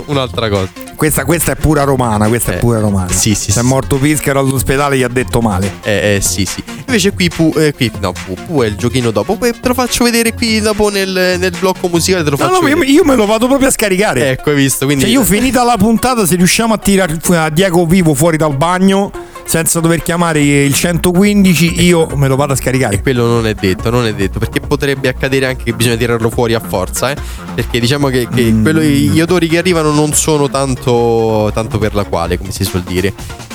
un'altra 0.05 0.49
cosa 0.49 0.69
Questa, 0.97 1.25
questa 1.25 1.51
è 1.51 1.55
pura 1.55 1.83
romana, 1.83 2.27
questa 2.27 2.53
Eh, 2.53 2.55
è 2.55 2.57
pura 2.57 2.79
romana. 2.79 3.11
sì, 3.11 3.35
sì, 3.35 3.51
Se 3.51 3.59
è 3.59 3.61
sì. 3.61 3.67
morto 3.69 3.97
Pischero 3.97 4.39
all'ospedale 4.39 4.97
gli 4.97 5.03
ha 5.03 5.07
detto 5.07 5.41
male. 5.41 5.73
Eh, 5.83 6.15
eh, 6.15 6.21
sì, 6.21 6.43
sì. 6.45 6.63
Invece 6.87 7.13
qui 7.13 7.29
Pu, 7.29 7.53
eh, 7.55 7.71
qui, 7.71 7.91
no, 7.99 8.13
Pu, 8.13 8.33
Pu 8.47 8.61
è 8.63 8.65
il 8.65 8.75
giochino 8.77 9.11
dopo. 9.11 9.37
Te 9.39 9.53
lo 9.61 9.73
faccio 9.75 10.03
vedere 10.05 10.33
qui 10.33 10.59
dopo 10.59 10.89
nel, 10.89 11.35
nel 11.37 11.53
blocco 11.59 11.87
musicale. 11.87 12.23
Te 12.23 12.31
lo 12.31 12.37
No, 12.39 12.47
faccio 12.47 12.61
no, 12.61 12.67
io, 12.67 12.81
io 12.81 13.03
me 13.03 13.15
lo 13.15 13.27
vado 13.27 13.45
proprio 13.45 13.67
a 13.67 13.71
scaricare. 13.71 14.31
Ecco, 14.31 14.49
hai 14.49 14.55
visto? 14.55 14.85
Quindi 14.85 15.03
Cioè, 15.03 15.13
io 15.13 15.23
finita 15.23 15.63
la 15.63 15.77
puntata, 15.77 16.25
se 16.25 16.35
riusciamo 16.35 16.73
a 16.73 16.77
tirare 16.79 17.15
a 17.29 17.49
Diego 17.51 17.85
vivo 17.85 18.15
fuori 18.15 18.35
dal 18.37 18.57
bagno 18.57 19.11
senza 19.47 19.79
dover 19.79 20.01
chiamare 20.03 20.41
il 20.43 20.73
115, 20.73 21.81
io 21.83 22.05
me 22.15 22.27
lo 22.27 22.35
vado 22.35 22.51
a 22.53 22.55
scaricare. 22.55 23.01
quello 23.01 23.25
non 23.27 23.47
è 23.47 23.53
detto, 23.53 23.89
non 23.89 24.05
è 24.05 24.13
detto. 24.13 24.39
Perché 24.39 24.59
potrebbe 24.59 25.07
accadere 25.07 25.45
anche 25.45 25.63
che 25.63 25.73
bisogna 25.73 25.95
tirarlo 25.95 26.29
fuori 26.29 26.53
a 26.53 26.59
forza, 26.59 27.11
eh. 27.11 27.15
Perché 27.55 27.79
diciamo 27.79 28.07
che, 28.09 28.27
che 28.27 28.43
Mm. 28.51 28.61
quello- 28.61 28.81
gli 28.81 29.21
odori 29.21 29.47
che 29.47 29.57
arrivano 29.57 29.91
non 29.91 30.13
sono 30.13 30.49
tanto, 30.49 31.49
tanto 31.53 31.77
per 31.77 31.95
la 31.95 32.03
quale, 32.03 32.37
come 32.37 32.51
si 32.51 32.63
suol 32.65 32.83
dire. 32.83 33.13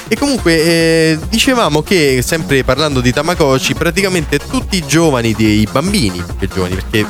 E 0.08 0.16
comunque 0.16 0.62
eh, 0.62 1.18
dicevamo 1.30 1.82
che, 1.82 2.20
sempre 2.22 2.64
parlando 2.64 3.00
di 3.00 3.12
Tamagotchi, 3.12 3.74
praticamente 3.74 4.38
tutti 4.38 4.76
i 4.76 4.84
giovani, 4.86 5.32
dei 5.32 5.66
bambini, 5.70 6.22
più 6.38 6.48
giovani, 6.48 6.74
perché 6.74 7.06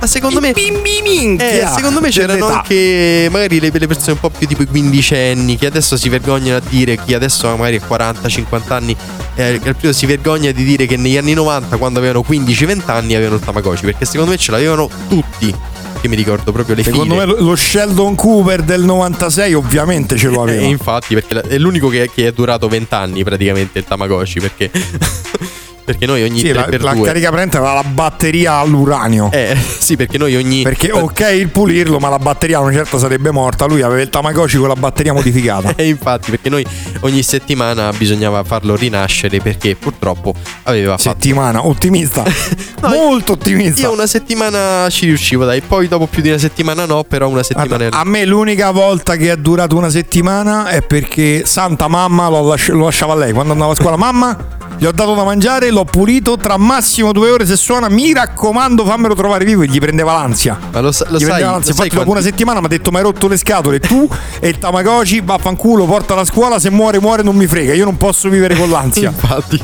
ma, 0.00 0.06
secondo 0.06 0.40
me... 0.40 0.52
Bimbi 0.52 1.36
Eh, 1.38 1.66
secondo 1.74 2.00
me 2.00 2.08
c'erano 2.10 2.34
Dell'età. 2.46 2.58
anche 2.60 3.28
magari 3.30 3.60
le, 3.60 3.70
le 3.72 3.86
persone 3.86 4.12
un 4.12 4.20
po' 4.20 4.30
più 4.30 4.46
tipo 4.46 4.62
i 4.62 4.66
quindicenni 4.66 5.56
che 5.56 5.66
adesso 5.66 5.96
si 5.96 6.08
vergognano 6.08 6.56
a 6.58 6.62
dire, 6.66 6.96
chi 7.04 7.14
adesso 7.14 7.48
magari 7.56 7.76
ha 7.76 7.80
40-50 8.20 8.72
anni, 8.72 8.96
eh, 9.34 9.60
al 9.64 9.76
primo 9.76 9.92
si 9.92 10.06
vergogna 10.06 10.50
di 10.50 10.64
dire 10.64 10.86
che 10.86 10.96
negli 10.96 11.16
anni 11.16 11.34
90 11.34 11.76
quando 11.76 11.98
avevano 11.98 12.24
15-20 12.28 12.82
anni 12.90 13.14
avevano 13.14 13.36
il 13.36 13.42
Tamagotchi, 13.44 13.84
perché 13.84 14.04
secondo 14.04 14.30
me 14.32 14.36
ce 14.36 14.50
l'avevano 14.50 14.88
tutti. 15.08 15.54
che 16.00 16.08
mi 16.08 16.16
ricordo 16.16 16.52
proprio 16.52 16.74
le 16.74 16.82
Secondo 16.82 17.14
file. 17.14 17.26
me 17.26 17.40
lo 17.40 17.56
Sheldon 17.56 18.14
Cooper 18.14 18.62
del 18.62 18.82
96 18.84 19.54
ovviamente 19.54 20.16
ce 20.18 20.28
lo 20.28 20.42
aveva. 20.42 20.60
Eh, 20.60 20.66
infatti, 20.66 21.14
perché 21.14 21.40
è 21.40 21.56
l'unico 21.58 21.88
che, 21.88 22.10
che 22.14 22.26
è 22.26 22.32
durato 22.32 22.68
20 22.68 22.94
anni 22.94 23.24
praticamente 23.24 23.78
il 23.78 23.84
Tamagotchi. 23.86 24.40
Perché, 24.40 24.70
perché 25.86 26.04
noi 26.04 26.24
ogni 26.24 26.40
Sì, 26.40 26.48
3 26.48 26.52
la, 26.54 26.66
la 26.80 26.94
2 26.94 27.06
carica 27.06 27.28
aveva 27.28 27.74
la 27.74 27.84
batteria 27.84 28.54
all'uranio. 28.54 29.30
Eh, 29.30 29.56
sì, 29.78 29.94
perché 29.94 30.18
noi 30.18 30.34
ogni. 30.34 30.62
Perché 30.62 30.90
ok 30.90 31.20
il 31.32 31.48
pulirlo, 31.48 32.00
ma 32.00 32.08
la 32.08 32.18
batteria 32.18 32.58
a 32.58 32.60
una 32.62 32.72
certa 32.72 32.98
sarebbe 32.98 33.30
morta. 33.30 33.66
Lui 33.66 33.82
aveva 33.82 34.02
il 34.02 34.10
Tamagotchi 34.10 34.56
con 34.56 34.66
la 34.66 34.74
batteria 34.74 35.12
modificata. 35.12 35.74
E 35.86 35.88
infatti, 35.88 36.30
perché 36.30 36.48
noi 36.48 36.66
ogni 37.00 37.22
settimana 37.22 37.92
bisognava 37.92 38.42
farlo 38.42 38.74
rinascere 38.74 39.40
perché 39.40 39.76
purtroppo 39.76 40.34
aveva 40.64 40.96
fatto. 40.96 41.10
Settimana, 41.10 41.64
ottimista. 41.64 42.24
Molto 42.82 43.32
ottimista. 43.32 43.82
Io 43.82 43.92
una 43.92 44.06
settimana 44.06 44.88
ci 44.90 45.04
riuscivo, 45.06 45.44
dai. 45.44 45.60
Poi 45.60 45.86
dopo 45.86 46.06
più 46.06 46.22
di 46.22 46.30
una 46.30 46.38
settimana 46.38 46.86
no, 46.86 47.04
però 47.04 47.28
una 47.28 47.42
settimana 47.44 47.76
Guarda, 47.76 47.98
a 47.98 48.04
me 48.04 48.24
l'unica 48.24 48.70
volta 48.72 49.16
che 49.16 49.30
è 49.30 49.36
durato 49.36 49.76
una 49.76 49.90
settimana 49.90 50.66
è 50.66 50.82
perché 50.82 51.44
Santa 51.44 51.86
Mamma 51.86 52.28
lo, 52.28 52.48
lasci- 52.48 52.72
lo 52.72 52.84
lasciava 52.84 53.12
a 53.12 53.16
lei. 53.16 53.32
Quando 53.32 53.52
andavo 53.52 53.70
a 53.72 53.74
scuola, 53.76 53.96
mamma, 53.96 54.36
gli 54.78 54.84
ho 54.84 54.92
dato 54.92 55.14
da 55.14 55.24
mangiare, 55.24 55.70
l'ho 55.70 55.84
pulito. 55.84 56.36
Tra 56.36 56.56
massimo 56.56 57.12
due 57.12 57.30
ore 57.30 57.46
se 57.46 57.56
suona, 57.56 57.88
mi 57.88 58.12
raccomando, 58.12 58.84
fammelo 58.84 59.14
trovare 59.14 59.44
vivo. 59.44 59.62
E 59.62 59.66
gli 59.66 59.78
prendeva 59.78 60.12
l'ansia. 60.12 60.58
Ma 60.72 60.80
lo, 60.80 60.90
lo 61.08 61.16
gli 61.18 61.24
sai, 61.24 61.40
l'ansia. 61.40 61.46
lo 61.48 61.60
sai 61.62 61.68
Infatti, 61.70 61.88
dopo 61.88 61.96
una 62.02 62.04
quanti- 62.04 62.22
settimana 62.28 62.60
mi 62.60 62.66
ha 62.66 62.68
detto: 62.68 62.90
Mi 62.90 62.96
hai 62.98 63.02
rotto 63.02 63.28
le 63.28 63.36
scatole. 63.36 63.80
Tu 63.80 64.08
e 64.40 64.48
il 64.48 64.58
Tamagotchi, 64.58 65.20
vaffanculo, 65.24 65.86
porta 65.86 66.14
a 66.14 66.24
scuola. 66.24 66.58
Se 66.58 66.70
muore, 66.70 67.00
muore, 67.00 67.22
non 67.22 67.36
mi 67.36 67.46
frega. 67.46 67.72
Io 67.74 67.84
non 67.84 67.96
posso 67.96 68.28
vivere 68.28 68.54
con 68.54 68.68
l'ansia. 68.70 69.08
Infatti. 69.16 69.60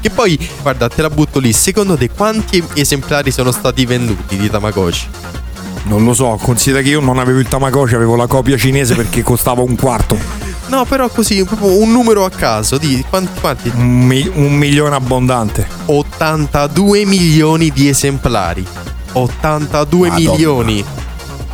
Che 0.00 0.10
poi, 0.10 0.36
guarda, 0.62 0.88
te 0.88 1.02
la 1.02 1.10
butto 1.10 1.38
lì. 1.38 1.52
Secondo 1.52 1.96
te 1.96 2.10
quanti 2.10 2.62
esemplari 2.74 3.30
sono 3.30 3.52
stati 3.52 3.86
venduti 3.86 4.36
di 4.36 4.50
Tamagotchi? 4.50 5.06
Non 5.84 6.04
lo 6.04 6.12
so, 6.12 6.38
considera 6.42 6.82
che 6.82 6.90
io 6.90 7.00
non 7.00 7.18
avevo 7.18 7.38
il 7.38 7.48
Tamagotchi, 7.48 7.94
avevo 7.94 8.16
la 8.16 8.26
copia 8.26 8.56
cinese 8.58 8.94
perché 8.94 9.22
costava 9.22 9.62
un 9.62 9.74
quarto. 9.76 10.18
No, 10.68 10.84
però 10.84 11.08
così, 11.08 11.42
proprio 11.44 11.80
un 11.80 11.90
numero 11.92 12.24
a 12.24 12.30
caso. 12.30 12.76
Di 12.78 13.04
quanti? 13.08 13.40
quanti? 13.40 13.72
Un, 13.74 14.06
mi- 14.06 14.30
un 14.34 14.52
milione 14.54 14.94
abbondante. 14.94 15.66
82 15.86 17.04
milioni 17.06 17.70
di 17.70 17.88
esemplari. 17.88 18.66
82 19.12 20.08
Madonna. 20.08 20.30
milioni. 20.30 20.84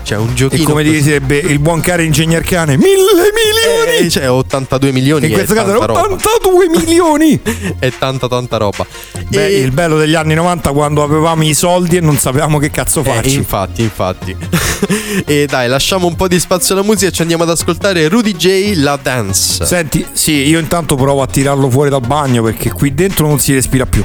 Cioè, 0.05 0.19
un 0.19 0.29
E 0.31 0.35
giochino. 0.35 0.65
come 0.65 0.85
così. 0.85 1.01
direbbe 1.03 1.39
il 1.39 1.59
buon 1.59 1.81
caro 1.81 2.03
ingegner 2.03 2.43
cane, 2.43 2.77
mille 2.77 3.33
milioni! 3.33 4.07
Eh, 4.07 4.11
cioè, 4.11 4.29
82 4.31 4.93
milioni. 4.93 5.27
in 5.29 5.33
questo 5.33 5.55
caso 5.55 5.73
roba. 5.73 6.03
82 6.03 6.69
milioni! 6.69 7.41
È 7.79 7.91
tanta, 7.99 8.29
tanta 8.29 8.59
roba. 8.59 8.87
Beh, 9.29 9.47
E- 9.47 9.61
il 9.61 9.71
bello 9.71 9.97
degli 9.97 10.15
anni 10.15 10.35
90 10.35 10.71
quando 10.73 11.03
avevamo 11.03 11.43
i 11.45 11.55
soldi 11.55 11.97
e 11.97 12.01
non 12.01 12.19
sapevamo 12.19 12.59
che 12.59 12.71
cazzo 12.71 13.01
Eh, 13.01 13.05
farci. 13.05 13.37
infatti, 13.37 13.83
infatti. 13.83 14.37
e 15.25 15.47
dai, 15.47 15.69
lasciamo 15.69 16.07
un 16.07 16.15
po' 16.17 16.29
di 16.29 16.39
spazio 16.39 16.75
alla 16.75 16.85
musica 16.85 17.09
e 17.11 17.13
ci 17.13 17.23
andiamo 17.23 17.45
ad 17.45 17.51
ascoltare 17.51 18.07
Rudy 18.09 18.33
J. 18.37 18.75
La 18.77 18.99
Dance. 19.01 19.65
Senti, 19.65 20.05
sì, 20.13 20.47
io 20.49 20.59
intanto 20.59 20.97
provo 20.97 21.23
a 21.23 21.27
tirarlo 21.27 21.71
fuori 21.71 21.89
dal 21.89 22.03
bagno 22.07 22.43
perché 22.43 22.71
qui 22.71 22.93
dentro 22.95 23.27
non 23.27 23.41
si 23.41 23.55
respira 23.55 23.87
più. 23.87 24.05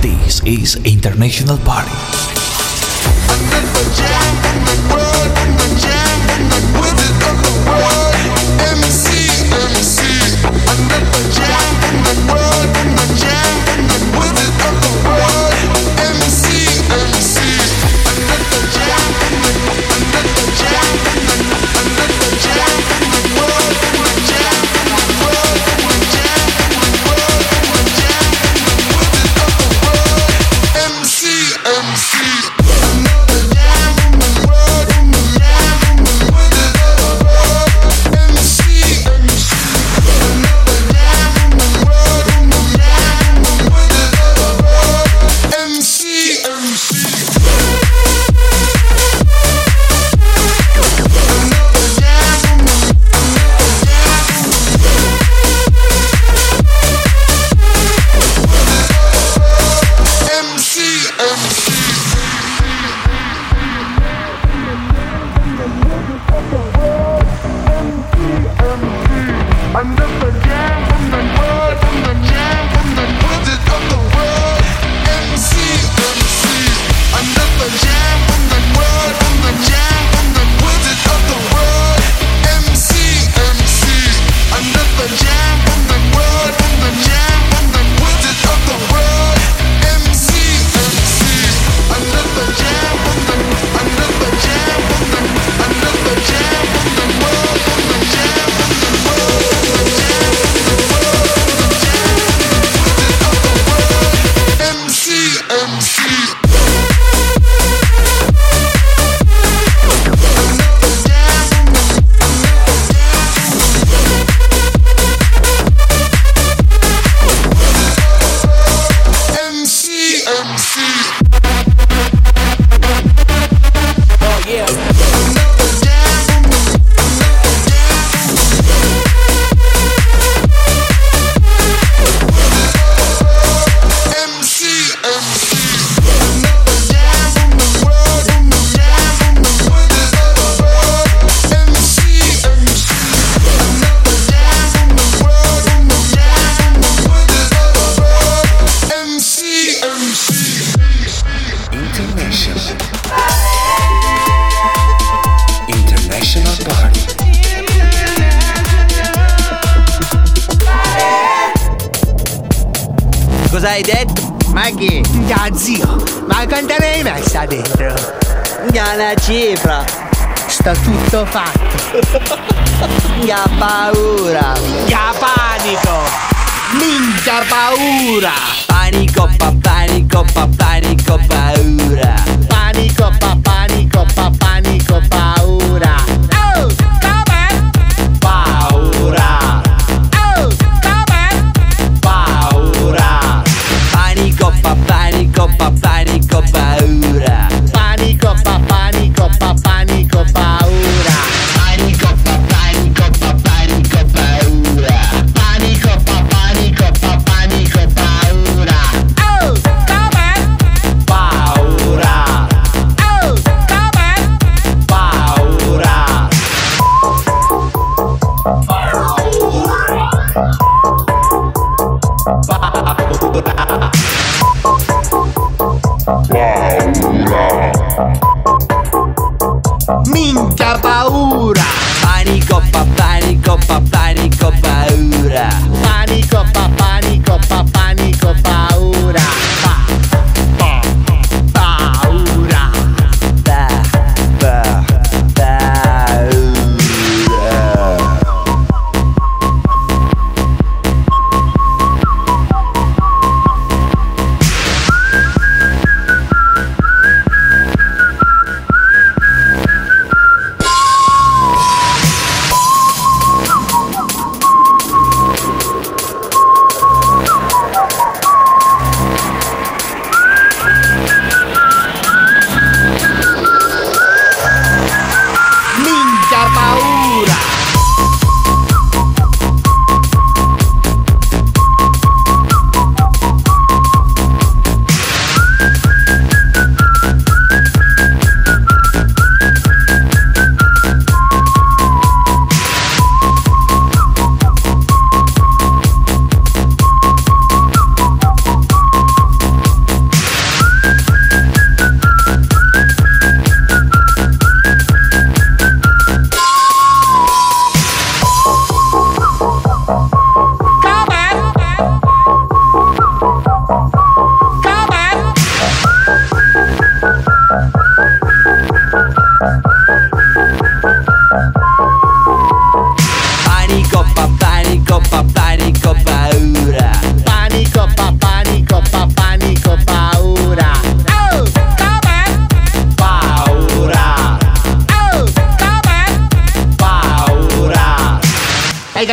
This 0.00 0.40
is 0.44 0.78
International 0.82 1.58
Party. 1.58 1.90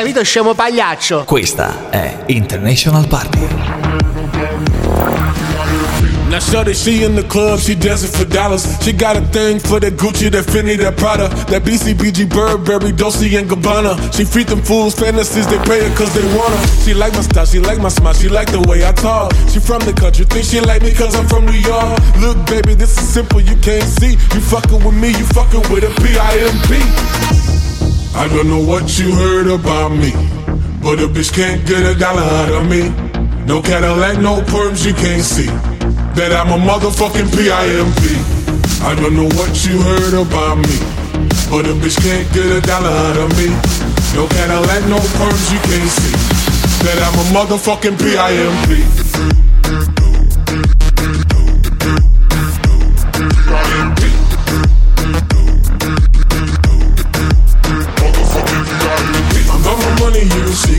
Capito 0.04 0.22
scemo 0.22 0.54
pagliaccio? 0.54 1.24
Questa 1.24 1.89
è 1.89 2.24
International 2.26 3.08
Party. 3.08 3.47
Now 6.28 6.39
shorty, 6.39 6.74
she 6.74 7.06
in 7.06 7.16
the 7.16 7.24
club, 7.24 7.60
she 7.60 7.74
dancing 7.74 8.12
for 8.12 8.26
dollars. 8.26 8.66
She 8.82 8.91
got 8.91 9.16
a 9.16 9.22
thing 9.22 9.60
for 9.60 9.80
that 9.80 9.93
Gucci, 9.93 10.30
that 10.32 10.43
Fendi, 10.43 10.76
that 10.78 10.97
Prada, 10.97 11.30
that 11.47 11.64
BCBG, 11.64 12.28
Burberry, 12.28 12.91
Dolce 12.91 13.34
and 13.36 13.49
Gabbana. 13.49 13.95
She 14.12 14.26
feed 14.26 14.47
them 14.47 14.62
fools 14.62 14.93
fantasies, 14.93 15.47
they 15.47 15.60
pay 15.60 15.88
her 15.88 15.95
cause 15.95 16.14
they 16.14 16.26
want 16.36 16.51
her. 16.51 16.68
She 16.84 16.93
like 16.93 17.14
my 17.14 17.22
style, 17.22 17.45
she 17.45 17.60
like 17.60 17.80
my 17.80 17.88
smile, 17.88 18.14
she 18.14 18.28
like 18.28 18.51
the 18.51 18.60
way 18.68 18.84
I 18.84 18.91
talk. 18.91 19.32
She 19.47 19.60
from 19.60 19.80
the 19.86 19.93
country, 19.93 20.26
think 20.26 20.43
she 20.43 20.60
like 20.60 20.82
me 20.82 20.91
cause 20.93 21.16
I'm 21.16 21.30
from 21.30 21.45
New 21.45 21.54
York. 21.54 21.97
Look, 22.20 22.43
baby, 22.47 22.74
this 22.74 22.97
is 22.97 23.08
simple, 23.08 23.39
you 23.39 23.56
can't 23.62 23.88
see. 23.88 24.18
You 24.34 24.41
fucking 24.41 24.84
with 24.84 24.95
me, 24.95 25.10
you 25.16 25.26
fucking 25.32 25.64
with 25.72 25.86
a 25.86 25.93
P-I-M-P. 26.01 27.43
I 28.16 28.28
don't 28.28 28.47
know 28.47 28.64
what 28.64 28.99
you 28.99 29.11
heard 29.16 29.47
about 29.47 29.89
me, 29.91 30.11
but 30.82 30.99
a 30.99 31.07
bitch 31.09 31.34
can't 31.34 31.66
get 31.66 31.84
a 31.84 31.97
dollar 31.97 32.22
out 32.22 32.51
of 32.51 32.70
me. 32.70 32.89
No 33.45 33.59
Cadillac, 33.61 34.20
no 34.20 34.41
perms, 34.41 34.86
you 34.86 34.93
can't 34.93 35.24
see 35.24 35.47
that 36.14 36.32
I'm 36.32 36.53
a 36.53 36.57
motherfucking 36.64 37.34
PIMP. 37.34 38.03
I 38.86 38.93
don't 38.95 39.16
know 39.16 39.30
what 39.34 39.66
you 39.66 39.82
heard 39.82 40.14
about 40.14 40.57
me, 40.57 40.78
but 41.49 41.66
a 41.66 41.74
bitch 41.74 41.97
can't 42.05 42.32
get 42.34 42.45
a 42.45 42.61
dollar 42.61 42.93
out 42.93 43.18
of 43.18 43.34
me. 43.36 43.49
No 44.14 44.28
Cadillac, 44.28 44.86
no 44.88 44.99
perms, 45.18 45.51
you 45.51 45.59
can't 45.66 45.89
see 45.89 46.14
that 46.86 47.01
I'm 47.01 47.18
a 47.18 47.26
motherfucking 47.34 47.97
PIMP. 47.97 49.24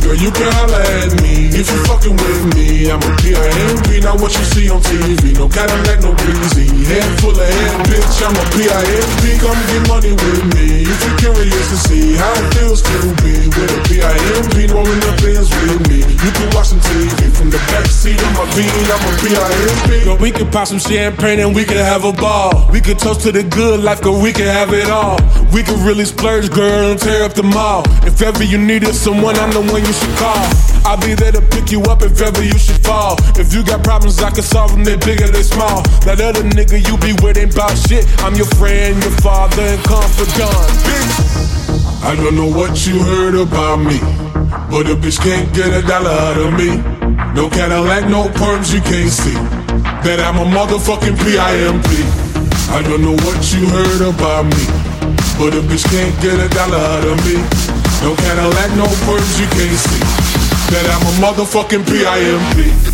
Girl, 0.05 0.17
you 0.21 0.31
can 0.31 0.49
holla 0.61 0.81
at 1.01 1.11
me 1.25 1.49
If 1.57 1.67
you 1.73 1.81
fucking 1.89 2.17
with 2.17 2.45
me, 2.55 2.93
I'm 2.93 3.01
a 3.01 3.11
P.I.M.P. 3.25 4.05
Not 4.05 4.21
what 4.21 4.37
you 4.37 4.45
see 4.45 4.69
on 4.69 4.85
TV, 4.85 5.33
no 5.35 5.49
Cadillac, 5.49 6.05
no 6.05 6.13
breezy 6.13 6.69
Head 6.85 7.09
full 7.21 7.33
of 7.33 7.41
head, 7.41 7.75
bitch, 7.89 8.21
I'm 8.21 8.37
a 8.37 8.45
P.I.M.P. 8.53 9.23
Come 9.41 9.61
get 9.73 9.83
money 9.89 10.13
with 10.13 10.45
me 10.53 10.85
If 10.85 10.99
you're 11.01 11.33
curious 11.33 11.67
to 11.73 11.79
see 11.89 12.15
how 12.21 12.33
it 12.37 12.49
feels 12.55 12.85
to 12.85 12.97
be 13.25 13.49
With 13.49 13.73
a 13.73 13.81
P.I.M.P. 13.89 14.69
rolling 14.69 15.03
up 15.09 15.17
ends 15.25 15.49
with 15.65 15.81
me 15.89 16.05
You 16.05 16.31
can 16.37 16.49
watch 16.53 16.69
some 16.69 16.83
TV 16.85 17.33
from 17.33 17.49
the 17.49 17.61
backseat 17.73 18.21
of 18.21 18.31
my 18.37 18.45
bean 18.53 18.85
I'm 18.93 19.01
a 19.01 19.13
P.I.M.P. 19.25 20.05
Girl, 20.05 20.19
we 20.21 20.31
can 20.31 20.51
pop 20.53 20.69
some 20.69 20.79
champagne 20.79 21.41
and 21.41 21.57
we 21.57 21.65
can 21.65 21.81
have 21.81 22.05
a 22.05 22.13
ball 22.13 22.69
We 22.71 22.81
can 22.81 22.97
toast 22.97 23.23
to 23.23 23.33
the 23.33 23.43
good 23.43 23.81
life, 23.81 24.03
girl, 24.03 24.21
we 24.21 24.33
can 24.33 24.47
have 24.47 24.73
it 24.73 24.91
all 24.91 25.17
We 25.53 25.63
can 25.63 25.81
really 25.85 26.05
splurge, 26.05 26.51
girl, 26.51 26.93
and 26.93 27.01
tear 27.01 27.25
up 27.25 27.33
the 27.33 27.43
mall 27.43 27.83
If 28.05 28.21
ever 28.21 28.45
you 28.45 28.59
needed 28.59 28.95
someone, 28.95 29.37
I'm 29.37 29.53
the 29.53 29.61
one 29.73 29.81
you 29.81 29.94
should 29.95 30.15
call. 30.19 30.43
I'll 30.85 31.01
be 31.01 31.15
there 31.15 31.33
to 31.33 31.41
pick 31.41 31.71
you 31.71 31.81
up 31.87 32.03
if 32.03 32.21
ever 32.21 32.43
you 32.43 32.59
should 32.59 32.83
fall. 32.85 33.17
If 33.39 33.55
you 33.55 33.65
got 33.65 33.83
problems, 33.83 34.21
I 34.21 34.31
can 34.31 34.43
solve 34.43 34.73
them, 34.73 34.85
they 34.85 34.97
big 34.97 35.23
or 35.23 35.31
they 35.31 35.43
small. 35.43 35.83
That 36.05 36.21
other 36.21 36.43
nigga 36.43 36.83
you 36.83 36.99
be 36.99 37.15
with 37.23 37.39
ain't 37.39 37.55
bout 37.55 37.79
shit. 37.79 38.05
I'm 38.21 38.35
your 38.35 38.51
friend, 38.59 38.99
your 39.03 39.17
father, 39.23 39.63
and 39.63 39.83
confidant, 39.85 40.69
bitch 40.85 41.55
I 42.05 42.15
don't 42.17 42.37
know 42.37 42.51
what 42.51 42.87
you 42.87 43.01
heard 43.01 43.35
about 43.35 43.81
me 43.81 43.99
But 44.69 44.93
a 44.93 44.95
bitch 44.95 45.19
can't 45.25 45.49
get 45.55 45.73
a 45.73 45.81
dollar 45.81 46.11
out 46.11 46.37
of 46.37 46.53
me. 46.53 46.77
No 47.33 47.49
Cadillac, 47.49 48.11
no 48.11 48.29
perms, 48.37 48.75
you 48.75 48.81
can't 48.83 49.11
see 49.11 49.33
That 50.05 50.21
I'm 50.21 50.37
a 50.37 50.45
motherfucking 50.45 51.17
P.I.M.P. 51.17 51.89
I 52.77 52.83
don't 52.83 53.01
know 53.01 53.17
what 53.25 53.41
you 53.55 53.65
heard 53.73 54.03
about 54.05 54.45
me 54.45 54.65
But 55.41 55.57
a 55.57 55.63
bitch 55.65 55.89
can't 55.89 56.15
get 56.21 56.39
a 56.39 56.49
dollar 56.55 56.77
out 56.77 57.05
of 57.05 57.17
me 57.25 57.74
No 58.05 58.15
Cadillac, 58.17 58.71
no 58.77 58.85
perms, 58.85 59.41
you 59.41 59.47
can't 59.47 59.79
see 59.81 60.05
That 60.69 60.85
I'm 60.93 61.01
a 61.09 61.13
motherfucking 61.25 61.89
P.I.M.P. 61.89 62.94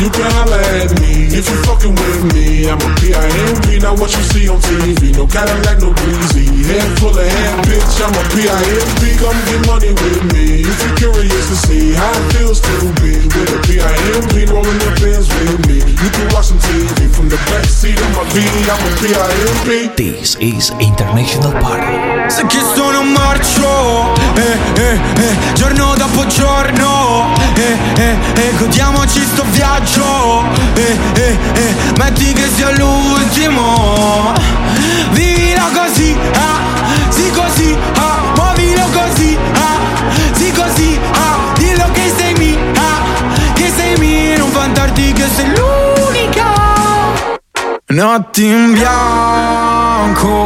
you 0.00 0.10
can 0.10 0.28
at 0.28 0.92
me 1.00 1.28
If 1.32 1.48
you 1.48 1.56
fucking 1.64 1.94
with 1.94 2.34
me, 2.34 2.68
I'm 2.68 2.80
a 2.80 2.90
P.I.M.P. 3.00 3.78
Not 3.80 3.98
what 3.98 4.12
you 4.12 4.22
see 4.32 4.48
on 4.48 4.60
TV, 4.60 5.16
no 5.16 5.26
Cadillac, 5.26 5.80
no 5.80 5.92
breezy 5.92 6.46
Head 6.68 6.98
full 6.98 7.16
of 7.16 7.24
head, 7.24 7.54
bitch, 7.64 7.96
I'm 8.04 8.12
a 8.12 8.22
P.I.M.P. 8.32 9.00
Come 9.20 9.40
get 9.48 9.62
money 9.66 9.92
with 9.92 10.22
me 10.32 10.66
If 10.68 10.76
you're 10.84 11.12
curious 11.12 11.44
to 11.48 11.56
see 11.66 11.92
how 11.92 12.12
it 12.12 12.26
feels 12.36 12.60
to 12.60 12.74
be 13.00 13.24
With 13.24 13.56
a 13.56 13.58
P.I.M.P. 13.64 14.34
rolling 14.52 14.80
up 14.84 15.00
ends 15.00 15.28
with 15.32 15.60
me 15.68 15.80
You 15.80 16.10
can 16.12 16.26
watch 16.32 16.52
some 16.52 16.60
TV 16.60 17.08
from 17.14 17.28
the 17.28 17.40
backseat 17.48 17.96
of 17.96 18.10
my 18.16 18.24
beanie 18.32 18.66
I'm 18.68 18.80
a 18.80 18.90
P.I.M.P. 19.00 19.96
This 19.96 20.36
is 20.40 20.70
International 20.80 21.52
Party. 21.60 22.30
Se 22.30 22.44
che 22.46 22.58
sono 22.74 23.00
un 23.00 23.12
marcio 23.12 24.12
eh, 24.34 24.58
eh, 24.74 25.00
eh, 25.16 25.54
Giorno 25.54 25.94
dopo 25.96 26.26
giorno 26.26 27.34
eh, 27.54 27.76
eh, 27.96 28.16
eh, 28.34 28.52
Godiamoci 28.58 29.20
sto 29.20 29.44
viaggio 29.50 29.85
eh, 30.74 30.98
eh, 31.14 31.38
eh, 31.54 31.74
Metti 31.98 32.32
che 32.32 32.48
sia 32.54 32.70
l'ultimo. 32.76 34.32
Vivilo 35.12 35.62
così 35.72 36.16
ah, 36.34 36.60
Sì 37.08 37.30
così 37.30 37.76
ah, 37.94 38.32
Muovilo 38.34 38.88
così 38.92 39.38
ah, 39.54 39.78
Sì 40.32 40.50
così 40.52 40.98
ah, 41.12 41.52
Dillo 41.54 41.88
che 41.92 42.12
sei 42.16 42.34
mia 42.34 42.58
Che 43.54 43.72
sei 43.74 43.96
mia 43.98 44.38
Non 44.38 44.50
vantarti 44.50 45.12
che 45.12 45.26
sei 45.34 45.46
l'unica. 45.46 46.44
Notti 47.88 48.44
in 48.44 48.72
bianco 48.72 50.36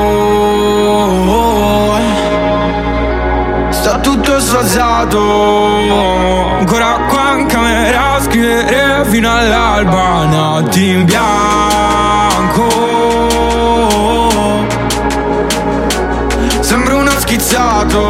Sta 3.81 3.99
tutto 3.99 4.39
sfasato. 4.39 5.19
Ancora 6.59 6.99
qua 7.09 7.39
in 7.39 7.47
camera 7.47 8.17
a 8.17 8.21
scrivere 8.21 9.07
fino 9.07 9.35
all'alba 9.35 10.27
Notti 10.27 10.91
in 10.91 11.07
bianco. 11.07 12.69
Sembra 16.61 16.95
uno 16.97 17.11
schizzato. 17.21 18.07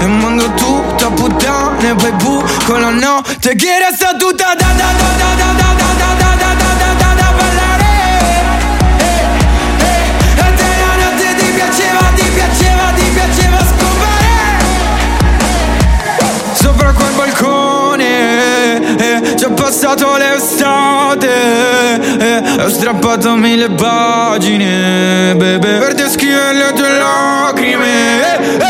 E 0.00 0.06
mondo 0.06 0.50
tutta 0.54 1.10
puttana 1.10 1.88
e 1.88 1.94
Poi 1.94 2.12
buco 2.14 2.76
la 2.76 2.90
notte 2.90 3.54
che 3.54 3.68
era 3.68 3.90
resta 3.90 4.14
passato 19.70 20.16
l'estate 20.16 21.28
e 22.18 22.42
eh, 22.58 22.62
Ho 22.64 22.68
strappato 22.68 23.36
mille 23.36 23.68
pagine, 23.70 25.32
bebe 25.36 25.78
Per 25.78 25.94
descrivere 25.94 26.54
le 26.54 26.72
tue 26.72 26.88
lacrime 26.88 27.86
eh, 27.86 28.64
eh. 28.64 28.69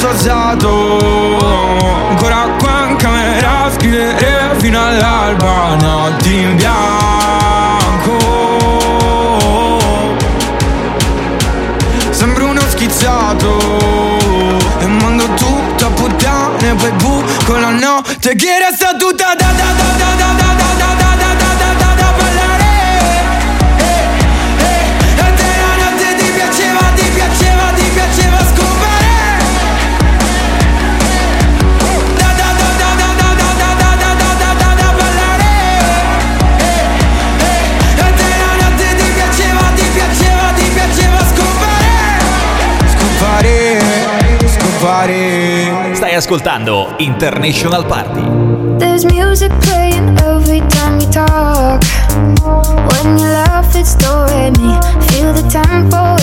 associato 0.00 1.38
Ancora 2.08 2.48
qua 2.58 2.86
in 2.88 2.96
camera 2.96 3.64
a 3.64 3.70
scrivere 3.70 4.54
fino 4.56 4.82
all'alba 4.82 5.76
Notti 5.76 6.34
in 6.34 6.56
bianco. 6.56 8.18
Sembro 12.10 12.46
uno 12.46 12.60
schizzato. 12.68 13.58
E 14.78 14.86
mando 14.86 15.24
tutto 15.34 15.86
a 15.86 15.90
puttane 15.90 16.74
Poi 16.74 16.90
buco 16.92 17.56
la 17.58 17.70
notte 17.70 18.34
che 18.34 18.58
resta 18.58 18.79
ascoltando 46.20 46.96
International 46.98 47.82
Party. 47.86 48.20
There's 48.78 49.06
music 49.06 49.50
playing 49.62 50.18
every 50.18 50.60
time 50.68 50.98
we 50.98 51.06
talk. 51.06 51.82
When 52.92 53.18
you 53.18 53.24
laugh, 53.24 53.74
it's 53.74 53.94
throwing 53.94 54.52
me. 54.60 54.76
Feel 55.08 55.32
the 55.32 55.48
tempo 55.48 56.19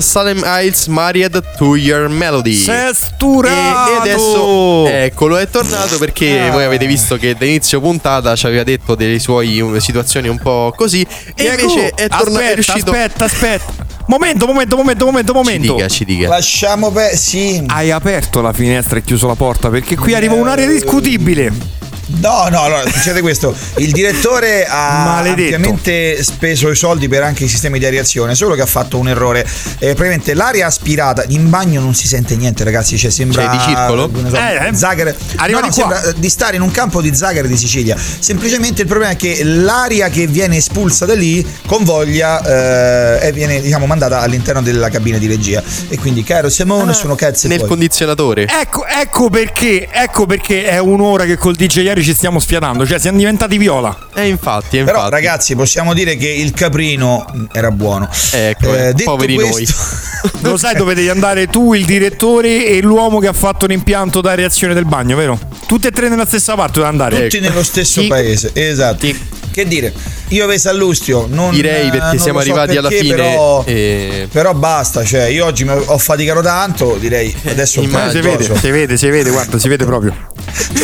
Salem 0.00 0.42
Isles 0.44 0.86
Married 0.86 1.42
to 1.56 1.76
Your 1.76 2.08
Melody. 2.08 2.54
Sei! 2.54 2.84
E, 2.86 3.48
e 3.48 3.96
adesso 4.00 4.86
eccolo, 4.88 5.36
è 5.36 5.48
tornato 5.48 5.98
perché 5.98 6.40
ah. 6.40 6.50
voi 6.50 6.64
avete 6.64 6.86
visto 6.86 7.16
che 7.16 7.34
da 7.36 7.44
inizio 7.44 7.80
puntata 7.80 8.34
ci 8.36 8.46
aveva 8.46 8.62
detto 8.62 8.94
delle 8.94 9.18
sue 9.18 9.46
situazioni 9.80 10.28
un 10.28 10.38
po' 10.38 10.72
così. 10.76 11.06
E, 11.34 11.44
e 11.44 11.48
invece 11.48 11.90
è 11.90 12.08
tornato. 12.08 12.28
Aspetta, 12.28 12.50
è 12.50 12.54
riuscito... 12.54 12.90
aspetta, 12.90 13.24
aspetta. 13.24 13.84
Momento, 14.06 14.46
momento, 14.46 14.76
momento, 14.76 15.04
momento, 15.04 15.32
momento. 15.32 15.66
Ci 15.66 15.74
dica, 15.74 15.88
ci 15.88 16.04
dica. 16.04 16.28
Lasciamo 16.28 16.90
pe- 16.92 17.16
sì. 17.16 17.62
Hai 17.66 17.90
aperto 17.90 18.40
la 18.40 18.52
finestra 18.52 18.98
e 18.98 19.02
chiuso 19.02 19.26
la 19.26 19.34
porta 19.34 19.68
perché 19.68 19.96
qui 19.96 20.14
arriva 20.14 20.34
un'area 20.34 20.66
discutibile. 20.66 21.52
No, 22.26 22.48
no, 22.48 22.62
allora 22.62 22.82
succede 22.90 23.20
questo. 23.20 23.54
Il 23.76 23.92
direttore 23.92 24.66
ha 24.68 25.04
Maledetto. 25.04 25.54
ampiamente 25.54 26.22
speso 26.24 26.68
i 26.70 26.74
soldi 26.74 27.06
per 27.06 27.22
anche 27.22 27.44
i 27.44 27.48
sistemi 27.48 27.78
di 27.78 27.86
areazione, 27.86 28.34
solo 28.34 28.56
che 28.56 28.62
ha 28.62 28.66
fatto 28.66 28.98
un 28.98 29.08
errore. 29.08 29.42
Eh, 29.78 29.94
praticamente 29.94 30.34
l'aria 30.34 30.66
aspirata 30.66 31.22
in 31.28 31.48
bagno 31.48 31.80
non 31.80 31.94
si 31.94 32.08
sente 32.08 32.34
niente, 32.34 32.64
ragazzi. 32.64 32.98
Cioè, 32.98 33.10
sembra 33.12 33.42
Cioè, 33.42 33.50
di 33.56 33.62
circolo? 33.62 34.10
so, 34.28 34.36
Eh, 34.36 34.68
eh. 34.68 34.74
Zagare. 34.74 35.16
Arriva 35.36 35.60
No, 35.60 35.68
di 35.68 35.68
no, 35.68 35.72
sembra 35.72 36.12
di 36.16 36.28
stare 36.28 36.56
in 36.56 36.62
un 36.62 36.70
campo 36.72 37.00
di 37.00 37.14
Zagare 37.14 37.46
di 37.46 37.56
Sicilia. 37.56 37.96
Semplicemente 37.96 38.82
il 38.82 38.88
problema 38.88 39.12
è 39.12 39.16
che 39.16 39.44
l'aria 39.44 40.08
che 40.08 40.26
viene 40.26 40.56
espulsa 40.56 41.06
da 41.06 41.14
lì 41.14 41.46
convoglia 41.66 43.20
eh, 43.20 43.28
e 43.28 43.32
viene 43.32 43.60
diciamo 43.60 43.86
mandata 43.86 44.20
all'interno 44.20 44.62
della 44.62 44.90
cabina 44.90 45.18
di 45.18 45.28
regia. 45.28 45.62
E 45.88 45.96
quindi, 45.96 46.24
caro 46.24 46.48
Simone, 46.48 46.92
sono 46.92 47.14
cazzi 47.14 47.46
Nel 47.46 47.58
tuoi. 47.58 47.68
condizionatore. 47.68 48.46
Ecco, 48.48 48.84
ecco 48.84 49.30
perché, 49.30 49.88
ecco 49.92 50.26
perché 50.26 50.64
è 50.66 50.78
un'ora 50.78 51.24
che 51.24 51.36
col 51.36 51.54
DJ 51.54 51.84
ieri 51.84 52.02
ci 52.02 52.14
stiamo 52.16 52.38
sfiatando, 52.40 52.86
cioè 52.86 52.98
siamo 52.98 53.18
diventati 53.18 53.58
viola. 53.58 53.96
Eh, 54.14 54.26
infatti, 54.26 54.78
eh, 54.78 54.84
Però 54.84 54.96
infatti. 54.96 55.14
ragazzi 55.14 55.54
possiamo 55.54 55.92
dire 55.94 56.16
che 56.16 56.28
il 56.28 56.52
caprino 56.52 57.24
era 57.52 57.70
buono. 57.70 58.08
Ecco, 58.32 58.74
Eh, 58.74 58.94
poveri 59.04 59.34
questo- 59.36 59.74
Lo 60.40 60.56
sai 60.56 60.74
dove 60.74 60.94
devi 60.94 61.08
andare 61.08 61.46
tu, 61.46 61.74
il 61.74 61.84
direttore 61.84 62.66
e 62.66 62.80
l'uomo 62.80 63.18
che 63.18 63.28
ha 63.28 63.32
fatto 63.32 63.66
l'impianto 63.66 64.20
d'areazione 64.20 64.74
del 64.74 64.84
bagno, 64.86 65.14
vero? 65.16 65.38
Tutte 65.66 65.88
e 65.88 65.90
tre 65.90 66.08
nella 66.08 66.26
stessa 66.26 66.54
parte 66.54 66.78
dove 66.78 66.88
andare. 66.88 67.22
Tutti 67.24 67.40
nello 67.40 67.62
stesso 67.62 68.00
Sì. 68.00 68.06
paese, 68.08 68.50
esatto. 68.54 69.06
Che 69.56 69.66
dire, 69.66 69.90
io 70.28 70.46
ve 70.46 70.58
Sallustio, 70.58 71.26
non 71.30 71.50
Direi 71.54 71.86
eh, 71.86 71.90
perché 71.90 72.06
non 72.08 72.18
siamo 72.18 72.40
so 72.40 72.44
arrivati 72.44 72.76
alla 72.76 72.88
perché, 72.90 73.04
fine. 73.04 73.14
Però, 73.14 73.64
e- 73.66 74.28
però 74.30 74.52
basta, 74.52 75.02
cioè 75.02 75.22
io 75.28 75.46
oggi 75.46 75.64
mi 75.64 75.70
ho 75.72 75.96
faticato 75.96 76.42
tanto, 76.42 76.98
direi 77.00 77.34
adesso 77.46 77.80
un 77.80 77.88
po' 77.88 77.98
Eh, 77.98 78.10
si 78.10 78.20
vede, 78.20 78.44
si 78.44 78.70
vede, 78.70 78.96
si 78.98 79.08
vede, 79.08 79.30
guarda, 79.30 79.58
si 79.58 79.68
vede 79.68 79.86
proprio. 79.86 80.14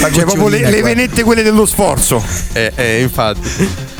Cioè, 0.00 0.24
proprio 0.24 0.48
le, 0.48 0.70
le 0.70 0.80
venette 0.80 1.22
quelle 1.22 1.42
dello 1.42 1.66
sforzo. 1.66 2.24
Eh, 2.54 2.72
eh, 2.74 3.00
infatti. 3.02 3.46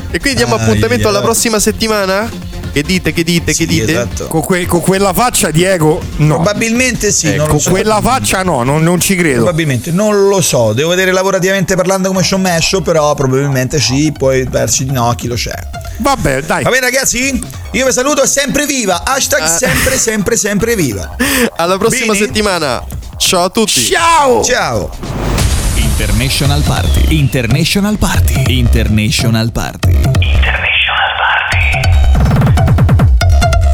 E 0.09 0.19
quindi 0.19 0.39
diamo 0.39 0.55
Ai, 0.55 0.61
appuntamento 0.61 1.07
alla 1.07 1.21
prossima 1.21 1.59
settimana? 1.59 2.27
Che 2.73 2.81
dite, 2.81 3.13
che 3.13 3.23
dite, 3.23 3.45
che 3.45 3.53
Sì, 3.53 3.65
dite? 3.67 3.91
esatto. 3.91 4.27
Con, 4.27 4.41
que- 4.41 4.65
con 4.65 4.81
quella 4.81 5.13
faccia, 5.13 5.51
Diego, 5.51 6.01
no. 6.17 6.35
Probabilmente 6.41 7.11
sì, 7.11 7.27
non 7.35 7.45
lo 7.45 7.51
Con 7.51 7.59
so. 7.59 7.69
quella 7.69 8.01
faccia, 8.01 8.41
no, 8.41 8.63
non, 8.63 8.81
non 8.81 8.99
ci 8.99 9.15
credo. 9.15 9.43
Probabilmente, 9.43 9.91
non 9.91 10.27
lo 10.27 10.41
so, 10.41 10.73
devo 10.73 10.89
vedere 10.89 11.11
lavorativamente 11.11 11.75
parlando 11.75 12.07
come 12.07 12.23
scommesso, 12.23 12.81
però 12.81 13.13
probabilmente 13.13 13.79
sì, 13.79 14.11
poi 14.17 14.43
versi 14.49 14.85
di 14.85 14.91
no, 14.91 15.13
chi 15.15 15.27
lo 15.27 15.35
c'è. 15.35 15.53
Vabbè, 15.97 16.41
dai. 16.41 16.63
Va 16.63 16.69
bene 16.71 16.81
ragazzi? 16.89 17.39
Io 17.73 17.85
vi 17.85 17.91
saluto, 17.91 18.25
sempre 18.25 18.65
viva, 18.65 19.03
hashtag 19.05 19.45
sempre, 19.45 19.97
sempre, 19.99 20.35
sempre 20.35 20.75
viva. 20.75 21.15
Alla 21.57 21.77
prossima 21.77 22.13
Bene? 22.13 22.25
settimana. 22.25 22.83
Ciao 23.17 23.43
a 23.43 23.49
tutti. 23.51 23.81
Ciao! 23.81 24.43
Ciao! 24.43 24.89
International 25.75 26.61
Party. 26.63 27.15
International 27.19 27.97
Party. 27.99 28.41
International 28.47 29.51
Party. 29.51 29.99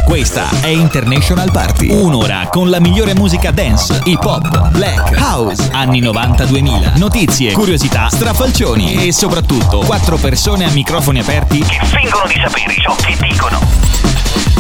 Questa 0.10 0.50
è 0.62 0.70
International 0.70 1.52
Party. 1.52 1.92
Un'ora 1.92 2.48
con 2.50 2.72
la 2.72 2.80
migliore 2.80 3.14
musica 3.14 3.52
dance, 3.52 4.02
hip 4.06 4.26
hop, 4.26 4.72
black, 4.72 5.16
house, 5.16 5.70
anni 5.72 6.02
90-2000. 6.02 6.98
Notizie, 6.98 7.52
curiosità, 7.52 8.10
strafalcioni 8.10 9.06
e 9.06 9.14
soprattutto 9.14 9.82
quattro 9.82 10.18
persone 10.18 10.66
a 10.66 10.72
microfoni 10.72 11.20
aperti 11.20 11.60
Che 11.60 11.80
fingono 11.86 12.26
di 12.26 12.42
sapere 12.44 12.74
ciò 12.74 12.96
che 12.96 13.16
dicono. 13.22 13.60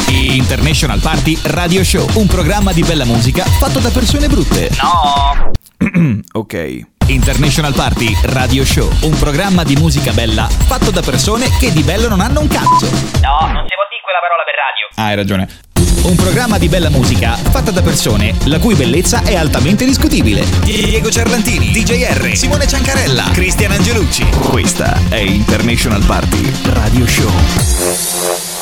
International 0.09 0.99
Party 0.99 1.35
Radio 1.45 1.83
Show, 1.83 2.07
un 2.13 2.27
programma 2.27 2.71
di 2.71 2.83
bella 2.83 3.05
musica 3.05 3.43
fatto 3.43 3.79
da 3.79 3.89
persone 3.89 4.27
brutte. 4.27 4.69
No. 4.79 6.19
ok. 6.31 6.98
International 7.09 7.73
Party 7.73 8.15
Radio 8.21 8.63
Show, 8.63 8.87
un 9.01 9.17
programma 9.17 9.63
di 9.63 9.75
musica 9.75 10.11
bella 10.13 10.47
fatto 10.47 10.91
da 10.91 11.01
persone 11.01 11.49
che 11.57 11.71
di 11.71 11.81
bello 11.81 12.07
non 12.07 12.21
hanno 12.21 12.39
un 12.39 12.47
cazzo. 12.47 12.85
No, 12.85 13.47
non 13.47 13.65
si 13.65 13.73
può 13.73 13.85
dire 13.89 14.01
quella 14.03 14.19
parola 14.21 14.43
per 14.45 14.53
radio. 14.55 14.87
Ah, 14.95 15.05
hai 15.05 15.15
ragione. 15.15 15.47
Un 16.03 16.15
programma 16.15 16.59
di 16.59 16.69
bella 16.69 16.91
musica 16.91 17.35
fatta 17.35 17.71
da 17.71 17.81
persone 17.81 18.35
la 18.45 18.59
cui 18.59 18.75
bellezza 18.75 19.23
è 19.23 19.35
altamente 19.35 19.85
discutibile. 19.85 20.45
Diego 20.63 21.09
Cerlantini, 21.09 21.71
DJ 21.71 22.05
R, 22.13 22.35
Simone 22.35 22.67
Ciancarella, 22.67 23.31
Cristian 23.33 23.71
Angelucci. 23.71 24.29
Questa 24.29 24.95
è 25.09 25.17
International 25.17 26.05
Party 26.05 26.53
Radio 26.63 27.07
Show. 27.07 28.58